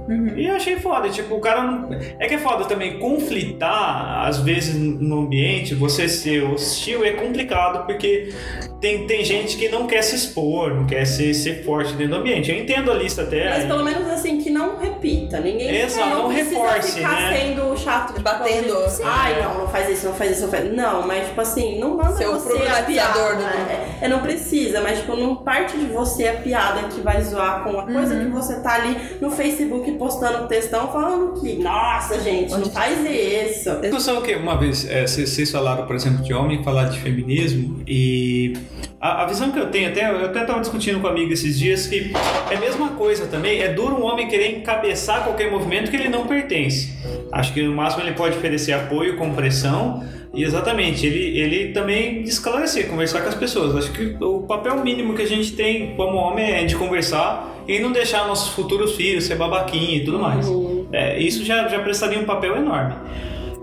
[0.06, 0.44] gay.
[0.44, 1.90] E eu achei foda, tipo, o cara não.
[2.18, 7.86] É que é foda também, conflitar, às vezes, no ambiente, você ser hostil é complicado,
[7.86, 8.32] porque
[8.80, 12.20] tem, tem gente que não quer se expor, não quer ser, ser forte dentro do
[12.20, 12.50] ambiente.
[12.50, 13.48] Eu entendo a lista até.
[13.48, 15.40] Mas pelo menos assim, que não repita.
[15.40, 17.36] Ninguém Exato, não precisa reforce, ficar né?
[17.38, 18.74] sendo chato de Batendo.
[18.88, 21.78] tipo, Ai, não, não faz isso, não faz isso, não faz Não, mas tipo assim,
[21.78, 23.36] não manda Ser o você a problematizador piada.
[23.36, 27.20] do- É, é, não precisa, mas tipo, não parte de você a piada que vai
[27.22, 32.20] zoar com uma coisa que você tá ali no Facebook postando textão falando que, nossa,
[32.20, 33.70] gente, não faz isso.
[33.80, 37.82] Discussão que uma vez é, vocês vocês falaram, por exemplo, de homem falar de feminismo
[37.86, 38.54] e
[39.00, 41.58] a, a visão que eu tenho, até, eu até estava discutindo com um amigo esses
[41.58, 42.12] dias, que
[42.50, 46.08] é a mesma coisa também, é duro um homem querer encabeçar qualquer movimento que ele
[46.08, 46.94] não pertence.
[47.32, 50.02] Acho que no máximo ele pode oferecer apoio, compressão,
[50.36, 53.74] e exatamente, ele, ele também esclarecer, conversar com as pessoas.
[53.74, 57.78] Acho que o papel mínimo que a gente tem como homem é de conversar e
[57.78, 60.46] não deixar nossos futuros filhos ser babaquinha e tudo mais.
[60.92, 62.94] É, isso já, já prestaria um papel enorme.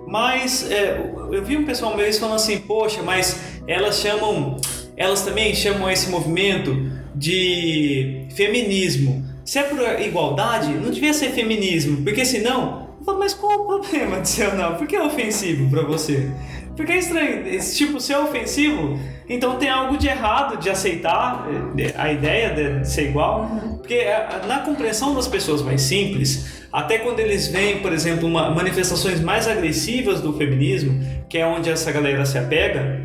[0.08, 1.00] Mas é,
[1.32, 4.58] eu vi um pessoal vez falando assim, poxa, mas elas chamam,
[4.98, 9.24] elas também chamam esse movimento de feminismo.
[9.46, 13.66] Se é por igualdade, não devia ser feminismo, porque senão, eu falo, mas qual o
[13.66, 14.76] problema de ser não?
[14.76, 16.32] Por que é ofensivo pra você?
[16.76, 19.00] Porque é estranho, esse tipo, se é ofensivo,
[19.30, 21.48] então tem algo de errado de aceitar
[21.78, 23.50] eh, a ideia de ser igual.
[23.78, 28.50] Porque eh, na compreensão das pessoas mais simples, até quando eles veem, por exemplo, uma,
[28.50, 31.00] manifestações mais agressivas do feminismo,
[31.30, 33.03] que é onde essa galera se apega,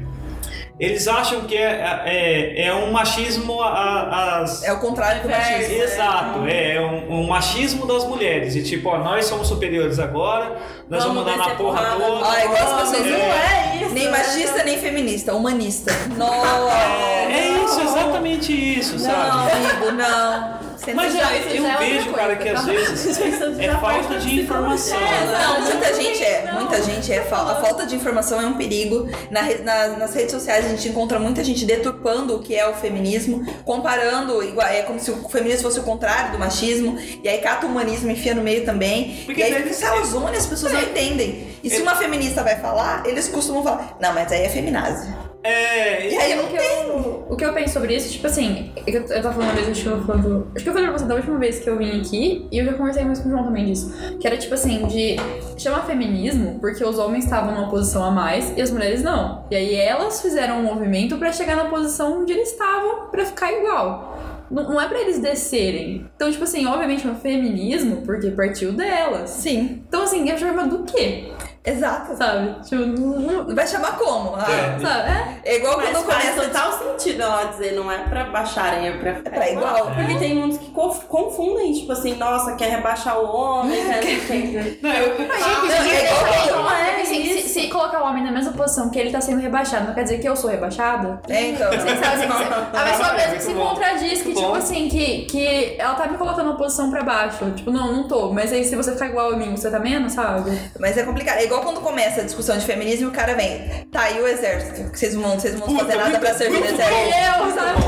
[0.78, 5.74] eles acham que é, é, é um machismo a- as, É o contrário do machismo.
[5.74, 8.54] Exato, é, é um, um machismo das mulheres.
[8.56, 10.56] E tipo, ó, nós somos superiores agora,
[10.88, 12.04] nós vamos, Vamos dar na porra porrada.
[12.04, 12.26] toda.
[12.30, 13.06] Ah, igual as pessoas.
[13.06, 13.10] É.
[13.10, 14.10] Não é isso, nem né?
[14.10, 15.34] machista, nem feminista.
[15.34, 15.92] Humanista.
[16.16, 17.08] Nossa.
[17.28, 19.52] É isso, exatamente isso, Não, sabe?
[19.52, 20.58] amigo, não.
[20.88, 23.18] Você Mas não- eu, eu já é vejo, cara, coisa, que às vezes
[23.58, 24.98] é falta de informação.
[24.98, 27.18] Não, muita gente é, muita gente é.
[27.18, 29.06] A falta de informação é um perigo.
[29.30, 32.74] Na na- nas redes sociais a gente encontra muita gente deturpando o que é o
[32.74, 37.38] feminismo, comparando, igual, é como se o feminismo fosse o contrário do machismo, e aí
[37.38, 39.22] cata o humanismo e enfia no meio também.
[39.26, 41.48] Porque e aí fica ser- zona as pessoas não entendem.
[41.62, 45.08] E se uma feminista vai falar, eles costumam falar, não, mas aí é feminazi.
[45.42, 46.66] É, E aí o não que, tem.
[46.88, 49.68] eu, o que eu penso sobre isso, tipo assim, eu, eu tava falando uma vez,
[49.68, 50.50] acho que eu falando.
[50.54, 52.64] Acho que eu falei pra você da última vez que eu vim aqui, e eu
[52.64, 53.92] já conversei mais com o João também disso.
[54.20, 55.16] Que era tipo assim, de
[55.56, 59.44] chama feminismo porque os homens estavam numa posição a mais e as mulheres não.
[59.50, 63.52] E aí elas fizeram um movimento pra chegar na posição onde eles estavam pra ficar
[63.52, 64.18] igual.
[64.50, 66.06] Não, não é pra eles descerem.
[66.16, 69.30] Então, tipo assim, obviamente é um feminismo porque partiu delas.
[69.30, 71.28] Sim, Então, assim, é forma do quê?
[71.64, 72.16] Exato.
[72.16, 72.54] Sabe?
[72.64, 74.34] Tipo, não, Vai chamar como?
[74.36, 74.78] Ah, É.
[74.80, 75.08] sabe?
[75.44, 75.52] É.
[75.52, 76.48] é igual Mas quando faz começa.
[76.48, 79.86] total sentido ela dizer, não é pra baixarem, é pra ficar pra igual.
[79.94, 84.00] Porque tem muitos que conf- confundem, tipo assim, nossa, quer rebaixar o homem, quer...
[84.26, 88.30] quer- Não, eu- Não, é igual quando- Não é assim, se, colocar o homem na
[88.30, 91.20] mesma posição que ele tá sendo rebaixado, não quer dizer que eu sou rebaixada?
[91.28, 91.70] É, então.
[91.70, 92.44] Você sabe, assim,
[92.76, 96.46] a pessoa É, mesmo se contradiz que, tipo assim, que, que ela tá me colocando
[96.46, 97.50] numa posição pra baixo.
[97.52, 98.32] Tipo, não, não tô.
[98.32, 100.50] Mas aí se você ficar igual a mim, você tá menos, sabe?
[100.78, 101.38] Mas é complicado.
[101.48, 103.86] É igual quando começa a discussão de feminismo e o cara vem.
[103.90, 104.90] Tá, e o exército?
[104.90, 106.94] Que vocês não vão, vocês não vão fazer nada muito- pra servir no exército.
[106.94, 107.78] Eu, sabe?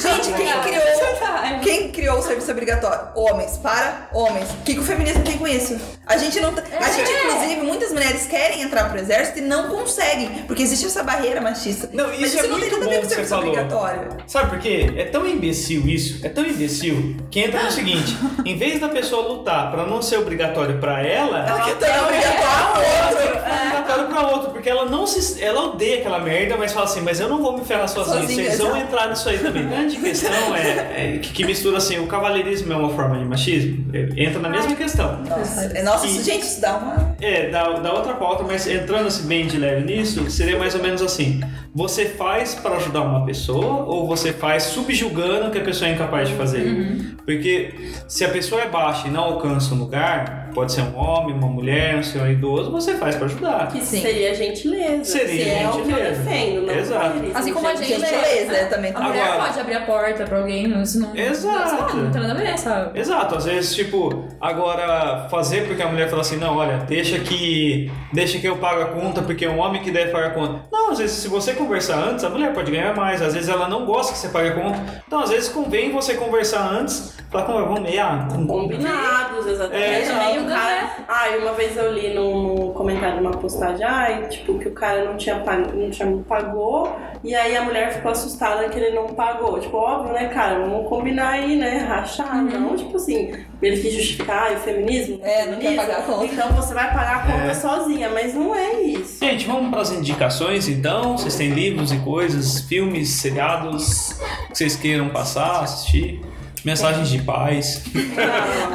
[0.00, 3.08] Gente, quem criou, quem criou o serviço obrigatório?
[3.14, 4.48] Homens, para homens.
[4.50, 5.78] O que, que o feminismo tem com isso?
[6.06, 6.54] A gente não.
[6.54, 10.86] tá- A gente, inclusive, muitas mulheres querem entrar pro exército e não conseguem, porque existe
[10.86, 11.90] essa barreira machista.
[11.92, 13.34] Não, Mas isso é não tem muito nada a bom ver com que você serviço
[13.34, 13.48] falou.
[13.50, 14.08] obrigatório.
[14.26, 14.92] Sabe por quê?
[14.96, 18.16] É tão imbecil isso, é tão imbecil, que entra no seguinte:
[18.46, 23.09] em vez da pessoa lutar pra não ser obrigatório pra ela, Ela quer ter obrigatório.
[23.16, 25.42] É obrigatório pra outro, porque ela não se.
[25.42, 28.44] Ela odeia aquela merda, mas fala assim, mas eu não vou me ferrar sozinha, Sozinha,
[28.50, 29.64] vocês vão entrar nisso aí também.
[29.64, 33.24] A grande questão é, é que, que mistura assim, o cavalheirismo é uma forma de
[33.24, 33.86] machismo?
[33.94, 35.20] É, Entra na mesma questão.
[35.22, 37.16] Nossa, é- nossa E- gente, isso dá uma.
[37.20, 40.82] É, da, da outra pauta, mas entrando assim bem de leve nisso, seria mais ou
[40.82, 41.40] menos assim:
[41.74, 46.28] você faz para ajudar uma pessoa ou você faz subjugando que a pessoa é incapaz
[46.28, 47.14] de fazer?
[47.24, 47.74] Porque
[48.08, 51.48] se a pessoa é baixa e não alcança um lugar, pode ser um homem, uma
[51.48, 53.68] mulher, um senhor idoso, você faz para ajudar.
[53.68, 54.00] Que Sim.
[54.00, 55.04] seria gentileza.
[55.04, 56.22] Seria que é o que eu gentileza.
[56.22, 57.00] defendo, não Exato.
[57.00, 57.38] cavalheirismo.
[57.38, 58.92] Assim como a gente- Gentileza, é também.
[58.94, 61.16] A mulher Agora- pode abrir a porta pra alguém, isso não.
[61.16, 61.96] Exato.
[61.96, 62.98] Não tem nada a ver, sabe?
[62.98, 67.90] Exato, às vezes, tipo, agora fazer porque a mulher fala assim, não, olha, deixa que
[68.12, 70.60] deixa que eu pago a conta porque é um homem que deve pagar a conta.
[70.72, 73.68] Não, às vezes se você conversar antes, a mulher pode ganhar mais, às vezes ela
[73.68, 74.80] não gosta que você pague a conta.
[75.06, 79.82] Então, às vezes convém você conversar antes, falar como vamos meia, Combinados, exatamente.
[79.84, 84.26] É, meio o cara, ai, uma vez eu li no comentário de uma postagem, ai,
[84.28, 88.10] tipo, que o cara não tinha pago, não tinha pagou, e aí a mulher ficou
[88.12, 89.58] assustada que ele não pagou.
[89.60, 90.58] Tipo, óbvio, né, cara?
[90.60, 91.78] Vamos combinar aí, né?
[91.78, 95.20] Rachar, não, tipo assim, ele quis justificar o feminismo.
[95.22, 96.24] É, não quer feminismo, pagar a conta.
[96.24, 97.54] Então você vai pagar a conta É.
[97.54, 99.24] sozinha, mas não é isso.
[99.24, 101.16] Gente, vamos para as indicações então.
[101.18, 104.14] Vocês têm livros e coisas, filmes, seriados
[104.48, 106.20] que vocês queiram passar, assistir,
[106.64, 107.82] mensagens de paz.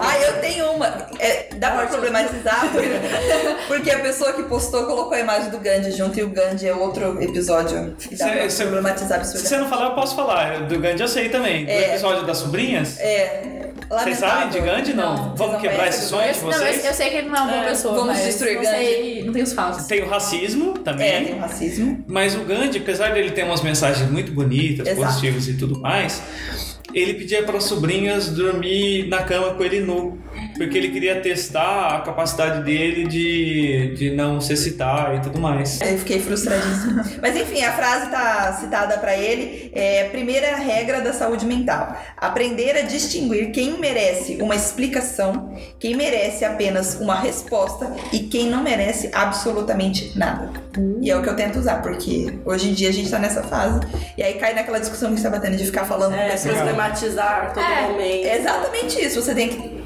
[0.08, 0.86] Ah, eu tenho uma.
[1.20, 2.66] É, dá pra problematizar?
[3.68, 6.74] Porque, a pessoa que postou colocou a imagem do Gandhi junto e o Gandhi é
[6.74, 10.62] outro episódio que dá Cê- pra cê- problematizar Se você não falar, eu posso falar.
[10.68, 11.66] Do Gandhi eu sei também.
[11.66, 11.90] Do É.
[11.92, 13.00] episódio das sobrinhas.
[13.00, 14.94] É, Vocês sabem de Gandhi?
[14.94, 15.16] Não.
[15.16, 16.96] Não, Vamos vocês não quebrar esse sonho de Eu, não, eu, eu vocês?
[16.96, 18.68] sei que ele não é uma boa É, pessoa, vamos mas destruir Gandhi.
[18.68, 19.86] sei, não tem os fatos.
[19.88, 21.26] Tem o racismo É, também.
[21.26, 22.04] tem o racismo.
[22.08, 25.06] Mas o Gandhi, apesar dele ter umas mensagens muito bonitas, Exato.
[25.08, 26.22] positivas e tudo mais,
[26.96, 30.18] ele pedia para as sobrinhas dormir na cama com ele nu.
[30.58, 35.82] Porque ele queria testar a capacidade dele de, de não se citar e tudo mais.
[35.82, 37.04] Eu fiquei frustradíssima.
[37.22, 39.70] Mas enfim, a frase tá citada pra ele.
[39.74, 46.46] É primeira regra da saúde mental: aprender a distinguir quem merece uma explicação, quem merece
[46.46, 50.50] apenas uma resposta e quem não merece absolutamente nada.
[51.02, 53.44] E é o que eu tento usar, porque hoje em dia a gente tá nessa
[53.44, 53.80] fase.
[54.18, 56.32] E aí cai naquela discussão que a gente tá batendo de ficar falando com É,
[56.32, 56.56] pessoas.
[56.90, 58.26] Problematizar todo É, momento.
[58.26, 59.22] É exatamente isso.
[59.22, 59.86] Você tem que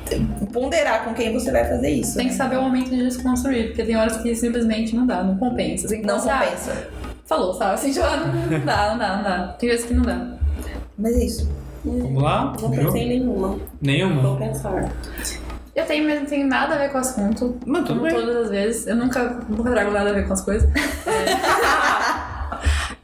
[0.52, 2.18] ponderar com quem você vai fazer isso.
[2.18, 5.38] Tem que saber o momento de desconstruir, porque tem horas que simplesmente não dá, não
[5.38, 5.88] compensa.
[5.88, 6.88] Que Não pensar, compensa.
[7.26, 7.74] Falou, sabe?
[7.76, 8.18] Assim, ah,
[8.50, 9.48] não dá, não dá, não dá.
[9.60, 10.28] Tem vezes que não dá.
[10.98, 11.50] Mas é isso.
[11.86, 12.54] Vamos lá?
[12.60, 13.48] Não pensei em nenhuma.
[13.50, 14.38] Vou Nenhuma?
[14.38, 14.92] pensar.
[15.76, 17.58] Eu tenho, mas não tem nada a ver com o assunto.
[17.66, 18.20] Mas tudo Como bem.
[18.20, 18.88] todas as vezes.
[18.88, 20.68] Eu nunca, nunca trago nada a ver com as coisas.
[20.74, 20.76] É,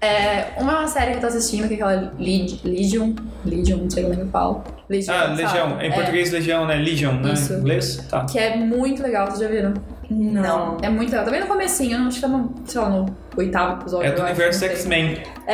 [0.06, 2.58] é, uma é uma série que eu tô assistindo, que é aquela Legion.
[2.64, 3.14] Legion,
[3.46, 4.64] Legion não sei como é que eu falo.
[4.90, 5.42] Legion, Ah, sabe?
[5.42, 5.82] Legião.
[5.82, 6.76] Em É, português, Legião, né?
[6.76, 7.34] Legion, né?
[7.34, 7.54] Isso.
[7.54, 8.06] Em inglês?
[8.10, 8.26] Tá.
[8.26, 9.74] Que é muito legal, vocês já viram?
[10.10, 10.78] Não.
[10.82, 11.26] É muito legal.
[11.26, 14.08] Também no comecinho, não acho que tá no, sei lá, no oitavo episódio.
[14.08, 14.64] É do universo.
[14.66, 15.18] X-Men.
[15.48, 15.54] É,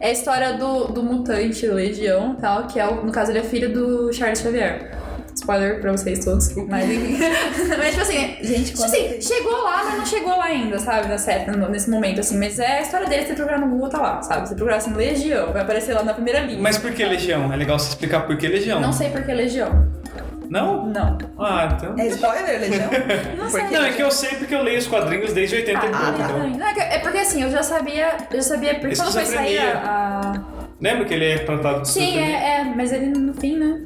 [0.00, 3.42] é a história do, do mutante Legião tal, que é o, no caso ele é
[3.42, 4.90] filho do Charles Xavier.
[5.42, 6.54] Spoiler pra vocês todos.
[6.54, 6.86] Mas,
[7.78, 11.08] mas tipo assim, Gente, tipo assim, chegou lá, mas não chegou lá ainda, sabe?
[11.08, 12.38] Na série, nesse momento, assim.
[12.38, 14.42] Mas é a história dele, se você procurar no Google, tá lá, sabe?
[14.42, 16.60] Se você procurar assim, Legião, vai aparecer lá na primeira linha.
[16.62, 17.52] Mas por que Legião?
[17.52, 18.80] É legal você explicar por que Legião.
[18.80, 19.90] Não sei por que Legião.
[20.48, 20.86] Não?
[20.86, 21.18] Não.
[21.38, 21.94] Ah, então.
[21.98, 22.90] É spoiler, Legião?
[23.38, 23.62] Não sei.
[23.64, 26.18] Não, é que eu sei porque eu leio os quadrinhos desde 80 e Ah, pouco.
[26.18, 26.24] tá.
[26.24, 26.48] então.
[26.50, 28.16] Não, é é porque assim, eu já sabia.
[28.30, 28.74] Eu já sabia.
[28.78, 30.42] Porque quando foi sair a.
[30.78, 33.80] Lembra que ele é tratado de Sim, é, é, mas ele no fim, né?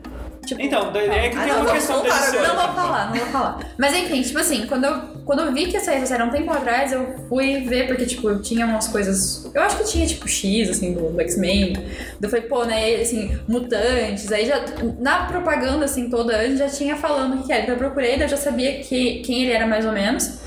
[0.46, 2.32] Tipo, Então, é que tem não, uma questão agora.
[2.32, 3.58] Não vou falar, não vou falar.
[3.76, 6.52] Mas enfim, tipo assim, quando eu, quando eu vi que essa série há um tempo
[6.52, 9.50] atrás, eu fui ver, porque, tipo, tinha umas coisas.
[9.52, 11.74] Eu acho que tinha, tipo, X, assim, do, do X-Men.
[12.22, 14.30] Eu falei, pô, né, assim, mutantes.
[14.30, 14.64] Aí já.
[15.00, 17.62] Na propaganda, assim, toda antes, já tinha falando o que que era.
[17.62, 20.45] Então eu procurei, daí eu já sabia que, quem ele era mais ou menos.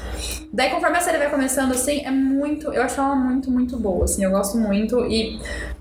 [0.51, 2.71] Daí, conforme a série vai começando, assim, é muito.
[2.73, 5.05] Eu acho ela muito, muito boa, assim, eu gosto muito.
[5.05, 5.39] E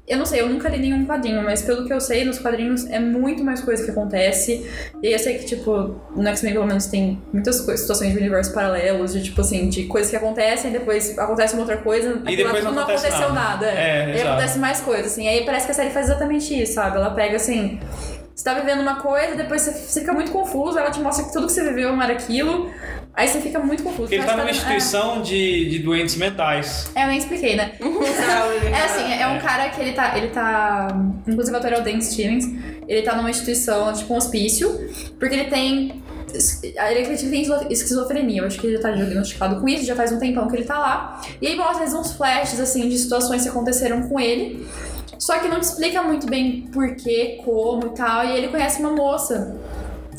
[0.09, 2.87] eu não sei, eu nunca li nenhum quadrinho, mas pelo que eu sei, nos quadrinhos
[2.87, 4.67] é muito mais coisa que acontece.
[5.03, 8.55] E eu sei que, tipo, no X-Men pelo menos tem muitas coisas, situações de universos
[8.55, 12.65] paralelos, de tipo assim, de coisas que acontecem, depois acontece uma outra coisa, aquilo depois
[12.65, 13.67] não acontece aconteceu nada.
[13.67, 13.67] nada.
[13.67, 14.31] É, e aí exato.
[14.31, 15.29] acontece mais coisas, assim.
[15.29, 16.97] Aí parece que a série faz exatamente isso, sabe?
[16.97, 17.79] Ela pega assim.
[18.35, 21.33] Você tá vivendo uma coisa, depois você, você fica muito confuso, ela te mostra que
[21.33, 22.71] tudo que você viveu não era aquilo.
[23.19, 24.03] Aí você fica muito confuso.
[24.03, 26.89] Porque ele tá numa que instituição de, de doentes mentais.
[26.95, 27.73] É, eu nem expliquei, né?
[28.69, 30.17] É assim, é um cara que ele tá.
[30.17, 30.89] Ele tá.
[31.27, 32.45] Inclusive o ator é o Dan Stevens.
[32.87, 34.89] Ele tá numa instituição, tipo um hospício,
[35.19, 36.01] porque ele tem.
[36.63, 39.97] Ele acredita que tem esquizofrenia, eu acho que ele já tá diagnosticado com isso, já
[39.97, 41.21] faz um tempão que ele tá lá.
[41.43, 44.65] E aí mostra vezes, uns flashes assim de situações que aconteceram com ele.
[45.19, 48.25] Só que não te explica muito bem por quê, como e tal.
[48.27, 49.59] E ele conhece uma moça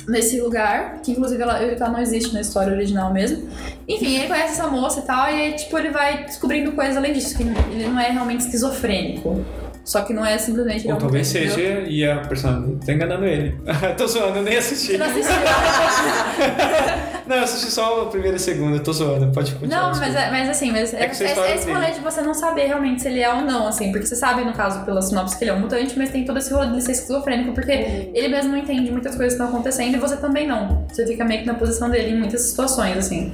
[0.10, 3.48] nesse lugar, que inclusive ela, ela não existe na história original mesmo.
[3.88, 7.14] Enfim, ele conhece essa moça e tal, e aí, tipo, ele vai descobrindo coisas além
[7.14, 9.46] disso, que ele não é realmente esquizofrênico.
[9.84, 11.56] Só que não é simplesmente é Ou talvez entendeu?
[11.56, 13.56] seja, e a personagem tá enganando ele.
[13.98, 14.92] tô zoando, eu nem assisti.
[14.92, 15.34] Você não assistiu?
[17.30, 19.92] Não, eu assisti só a primeira e a segunda, tô zoando, pode continuar.
[19.92, 22.66] Não, mas, é- mas assim, mas é, É é, esse rolê de você não saber
[22.66, 25.44] realmente se ele é ou não, assim, porque você sabe, no caso, pela sinopse, que
[25.44, 27.72] ele é um mutante, mas tem todo esse rolê de ser esquizofrênico, porque
[28.14, 30.86] ele mesmo não entende muitas coisas que estão acontecendo e você também não.
[30.92, 33.32] Você fica meio que na posição dele em muitas situações, assim.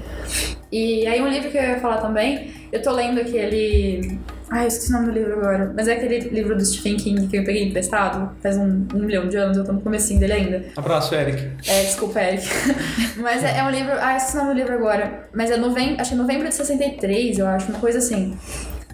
[0.72, 4.20] E aí um livro que eu ia falar também, eu tô lendo aquele.
[4.52, 5.74] Ai, eu esqueci o nome do livro agora.
[5.76, 9.28] Mas é aquele livro do Stephen King que eu peguei emprestado faz um, um milhão
[9.28, 10.66] de anos, eu tô no comecinho dele ainda.
[10.76, 11.42] Abraço, Eric.
[11.68, 12.46] É, desculpa, Eric.
[13.18, 13.85] Mas é, é um livro.
[13.94, 15.28] Ah, esqueci o nome do livro agora.
[15.34, 16.00] Mas é novembro.
[16.02, 18.38] Acho que é novembro de 63, eu acho, uma coisa assim.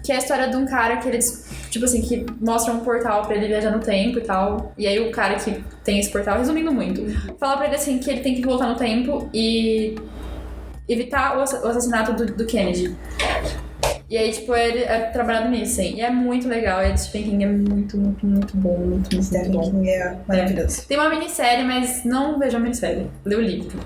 [0.04, 1.18] Que é a história de um cara que ele.
[1.70, 4.72] Tipo assim, que mostra um portal pra ele viajar no tempo e tal.
[4.76, 7.02] E aí o cara que tem esse portal, resumindo muito,
[7.38, 9.94] fala pra ele assim que ele tem que voltar no tempo e
[10.88, 12.94] evitar o assa- o assassinato do, do Kennedy.
[14.10, 15.94] E aí, tipo, ele é trabalhado nisso, assim.
[15.96, 16.82] E é muito legal.
[16.82, 18.76] E Stephen King é muito, muito, muito bom.
[18.76, 19.62] Muito, muito, Stephen bom.
[19.62, 20.86] King é maravilhoso.
[20.86, 23.06] Tem uma minissérie, mas não vejo a minissérie.
[23.24, 23.78] Lê o livro.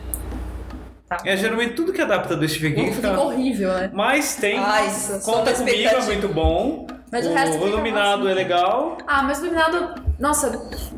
[1.08, 1.18] Tá.
[1.24, 3.20] É, geralmente tudo que adapta do Stephen King Fica fica...
[3.20, 3.90] horrível, né?
[3.92, 4.58] Mas tem...
[4.58, 4.88] Ai,
[5.24, 6.86] Conta comigo, é muito bom.
[7.12, 8.98] Mas o o resto fica Iluminado é legal.
[9.06, 10.50] Ah, mas o Iluminado, nossa,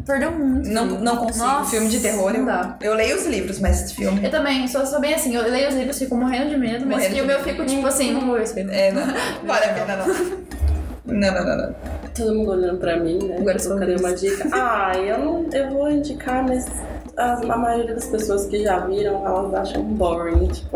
[0.07, 0.67] perdeu muito.
[0.71, 1.45] Não, não consigo.
[1.45, 2.77] Nossa, filme de terror, não eu, dá.
[2.81, 4.25] eu leio os livros, mas esse filme.
[4.25, 6.97] Eu também, sou, sou bem assim, eu leio os livros, fico morrendo de medo, mas
[6.97, 7.49] Morrendo e o meu medo.
[7.51, 8.65] fico tipo assim, não vou ver aí.
[8.65, 8.73] não.
[8.73, 9.07] É, não,
[9.45, 10.39] vale a pena, não.
[11.09, 11.75] Não, não, não, não.
[12.15, 13.37] Todo mundo olhando pra mim, né?
[13.39, 14.47] Agora eu sou Cadê uma dica?
[14.53, 15.47] Ah, eu não.
[15.55, 16.67] Eu vou indicar, mas.
[17.19, 20.71] As- a maioria das pessoas que já viram, elas acham boring, tipo.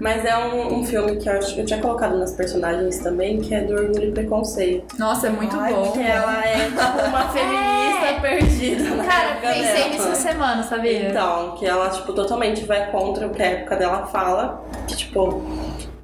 [0.00, 3.40] Mas é um, um filme que eu acho que eu tinha colocado nas personagens também,
[3.40, 4.98] que é do Orgulho e Preconceito.
[4.98, 5.92] Nossa, é muito Ai, bom.
[5.92, 9.88] Que ela é tipo uma feminista perdida na Cara, época pensei dela.
[9.90, 11.10] nisso essa semana, sabia?
[11.10, 14.64] Então, que ela, tipo, totalmente vai contra o que a época dela fala.
[14.88, 15.42] Que, tipo.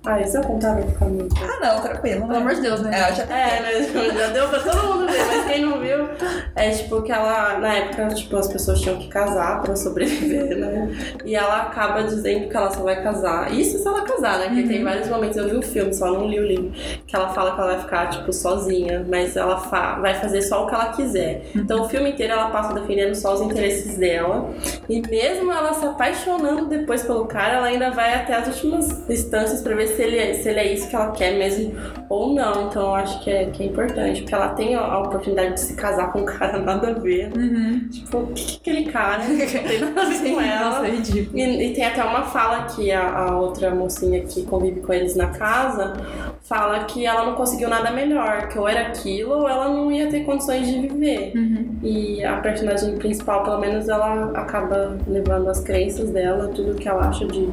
[0.05, 1.35] Ah, isso eu contava ficar muito.
[1.43, 2.27] Ah, não, tranquilo.
[2.27, 2.91] Pelo amor de Deus, né?
[2.91, 4.11] É, já É, né?
[4.21, 6.09] Já deu pra todo mundo ver, mas quem não viu,
[6.57, 10.91] é tipo que ela, na época, tipo, as pessoas tinham que casar pra sobreviver, né?
[11.25, 13.53] E ela acaba dizendo que ela só vai casar.
[13.53, 14.47] Isso se ela casar, né?
[14.47, 16.73] Porque tem vários momentos, eu vi o filme, só não li o livro,
[17.07, 20.65] que ela fala que ela vai ficar, tipo, sozinha, mas ela fa vai fazer só
[20.65, 21.43] o que ela quiser.
[21.55, 24.51] Então o filme inteiro ela passa defendendo só os interesses dela.
[24.89, 29.61] E mesmo ela se apaixonando depois pelo cara, ela ainda vai até as últimas instâncias
[29.61, 31.73] pra ver se ele, é, se ele é isso que ela quer mesmo
[32.09, 32.69] ou não.
[32.69, 35.61] Então eu acho que é, que é importante, porque ela tem a, a oportunidade de
[35.61, 37.31] se casar com um cara nada a ver.
[37.37, 37.89] Uhum.
[37.91, 39.37] Tipo, o que, que aquele cara não
[39.69, 40.71] tem nada a ver com ela.
[40.71, 41.39] Nossa, é ridículo.
[41.39, 45.15] E, e tem até uma fala que a, a outra mocinha que convive com eles
[45.15, 45.95] na casa
[46.43, 50.09] fala que ela não conseguiu nada melhor, que ou era aquilo ou ela não ia
[50.09, 51.33] ter condições de viver.
[51.37, 51.79] Uhum.
[51.83, 57.09] E a personagem principal, pelo menos, ela acaba levando as crenças dela, tudo que ela
[57.09, 57.49] acha de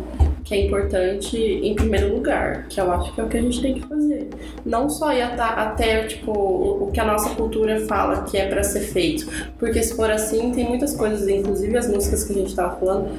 [0.47, 3.61] que é importante em primeiro lugar, que eu acho que é o que a gente
[3.61, 4.29] tem que fazer.
[4.65, 8.63] Não só ir ata- até tipo o, que a nossa cultura fala que é pra
[8.63, 9.27] ser feito,
[9.59, 13.09] porque se for assim, tem muitas coisas, inclusive as músicas que a gente tava falando,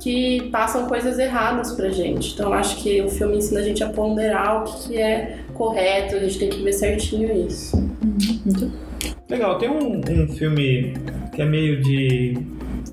[0.00, 2.32] que passam coisas erradas pra gente.
[2.32, 5.38] Então eu acho que o filme ensina a gente a ponderar o que, que é
[5.52, 7.76] correto, a gente tem que ver certinho isso.
[9.28, 10.94] Legal, tem um, um filme
[11.34, 12.38] que é meio de.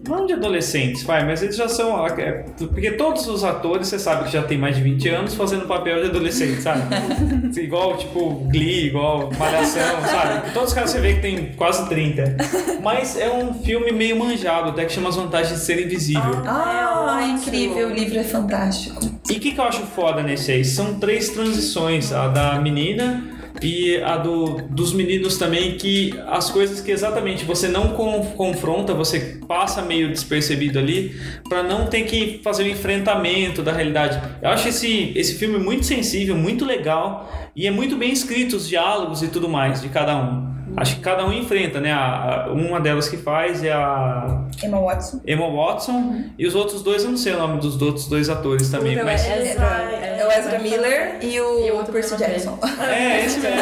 [0.08, 2.06] Não de adolescentes, vai, mas eles já são.
[2.08, 5.66] é, Porque todos os atores, você sabe que já tem mais de 20 anos fazendo
[5.68, 6.82] papel de adolescente, sabe?
[7.60, 10.52] igual, tipo, Glee, igual Malhação, sabe?
[10.52, 12.36] Todos os caras você vê que tem quase 30.
[12.84, 16.42] Mas é um filme meio manjado, até que chama As Vantagens de Ser Invisível.
[16.46, 17.38] Ah, É ótimo.
[17.38, 19.00] incrível, o livro é fantástico.
[19.30, 20.64] E o que, que eu acho foda nesse aí?
[20.64, 23.24] São três transições, a da menina
[23.62, 28.94] e a do, dos meninos também, que as coisas que exatamente você não con- confronta,
[28.94, 31.16] você passa meio despercebido ali,
[31.48, 34.22] pra não ter que fazer o enfrentamento da realidade.
[34.42, 38.68] Eu acho esse, esse filme muito sensível, muito legal, e é muito bem escrito os
[38.68, 40.55] diálogos e tudo mais de cada um.
[40.78, 41.92] Acho que cada um enfrenta, né?
[41.92, 45.22] A, a- uma delas que faz é a Emma Watson.
[45.26, 48.70] Emma Watson, e os outros dois, eu não sei o nome dos outros dois atores
[48.70, 49.26] também, mas...
[49.26, 52.36] é- Ezra, É o Ezra Miller e o, E o outro Percy também.
[52.36, 52.60] Jackson.
[52.90, 53.60] É, esse mesmo.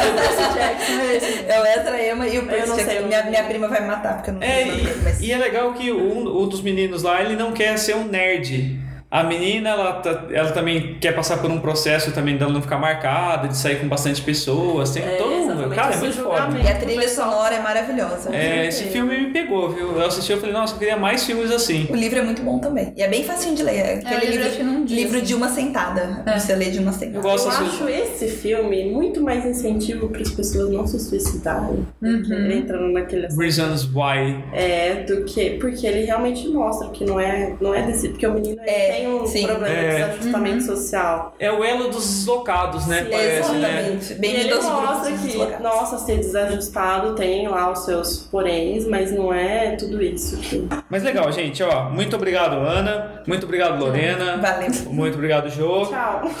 [1.48, 3.04] É o Ezra Emma e o Percy não sei Jackson.
[3.04, 5.00] o Minha, minha prima vai me matar porque eu não É, sei o nome dele,
[5.04, 5.20] mas...
[5.20, 8.04] e, e é legal que um, um dos meninos lá, ele não quer ser um
[8.04, 8.80] nerd.
[9.10, 12.78] A menina, ela, tá- ela também quer passar por um processo também dela não ficar
[12.78, 14.90] marcada, de sair com bastante pessoas.
[14.90, 15.33] Tem É, todo
[15.70, 16.56] Cara, é esse muito julgamento.
[16.56, 16.68] foda.
[16.68, 18.34] E a trilha sonora é maravilhosa.
[18.34, 19.96] É, esse filme me pegou, viu?
[19.98, 21.86] Eu assisti e falei, nossa, eu queria mais filmes assim.
[21.90, 22.92] O livro é muito bom também.
[22.96, 23.74] E é bem facinho de ler.
[23.78, 25.26] É Aquele o livro livro, dia, livro assim.
[25.26, 26.22] de uma sentada.
[26.26, 26.38] É.
[26.38, 27.20] Você lê de uma Eu sentada.
[27.22, 27.64] gosto Eu assim.
[27.66, 32.50] acho esse filme muito mais incentivo para as pessoas não se suicidarem, Uhum.
[32.50, 34.42] entrando naquele Reasons Why.
[34.52, 38.34] é do que porque ele realmente mostra que não é não é desse porque o
[38.34, 39.46] menino ele É, tem um sim.
[39.46, 39.88] problema É.
[39.90, 41.34] de desajustamento social.
[41.38, 43.04] É o elo dos deslocados, né?
[43.04, 43.68] Sim, Parece, né?
[43.68, 44.12] Exatamente.
[44.12, 48.86] E Bem-vindo ele aos mostra grupos que, nossa, ser desajustado tem lá os seus poréns,
[48.86, 50.36] mas não é tudo isso.
[50.38, 50.66] Que...
[50.88, 51.90] Mas legal, gente, ó.
[51.90, 53.22] Muito obrigado, Ana.
[53.26, 54.36] Muito obrigado, Lorena.
[54.38, 54.70] Valeu.
[54.86, 55.86] Muito obrigado, Jô.
[55.86, 56.22] Tchau.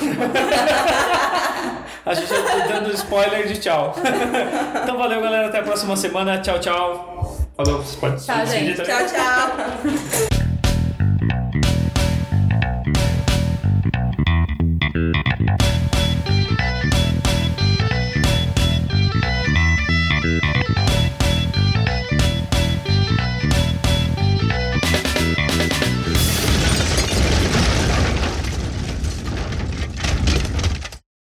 [2.06, 3.94] A gente já tá dando spoiler de tchau.
[4.82, 5.48] então valeu, galera.
[5.48, 6.38] Até a próxima semana.
[6.38, 7.38] Tchau, tchau.
[7.56, 7.82] Falou.
[7.82, 8.76] Você pode Tchau, gente.
[8.76, 8.94] também?
[8.94, 10.28] Tchau, tchau.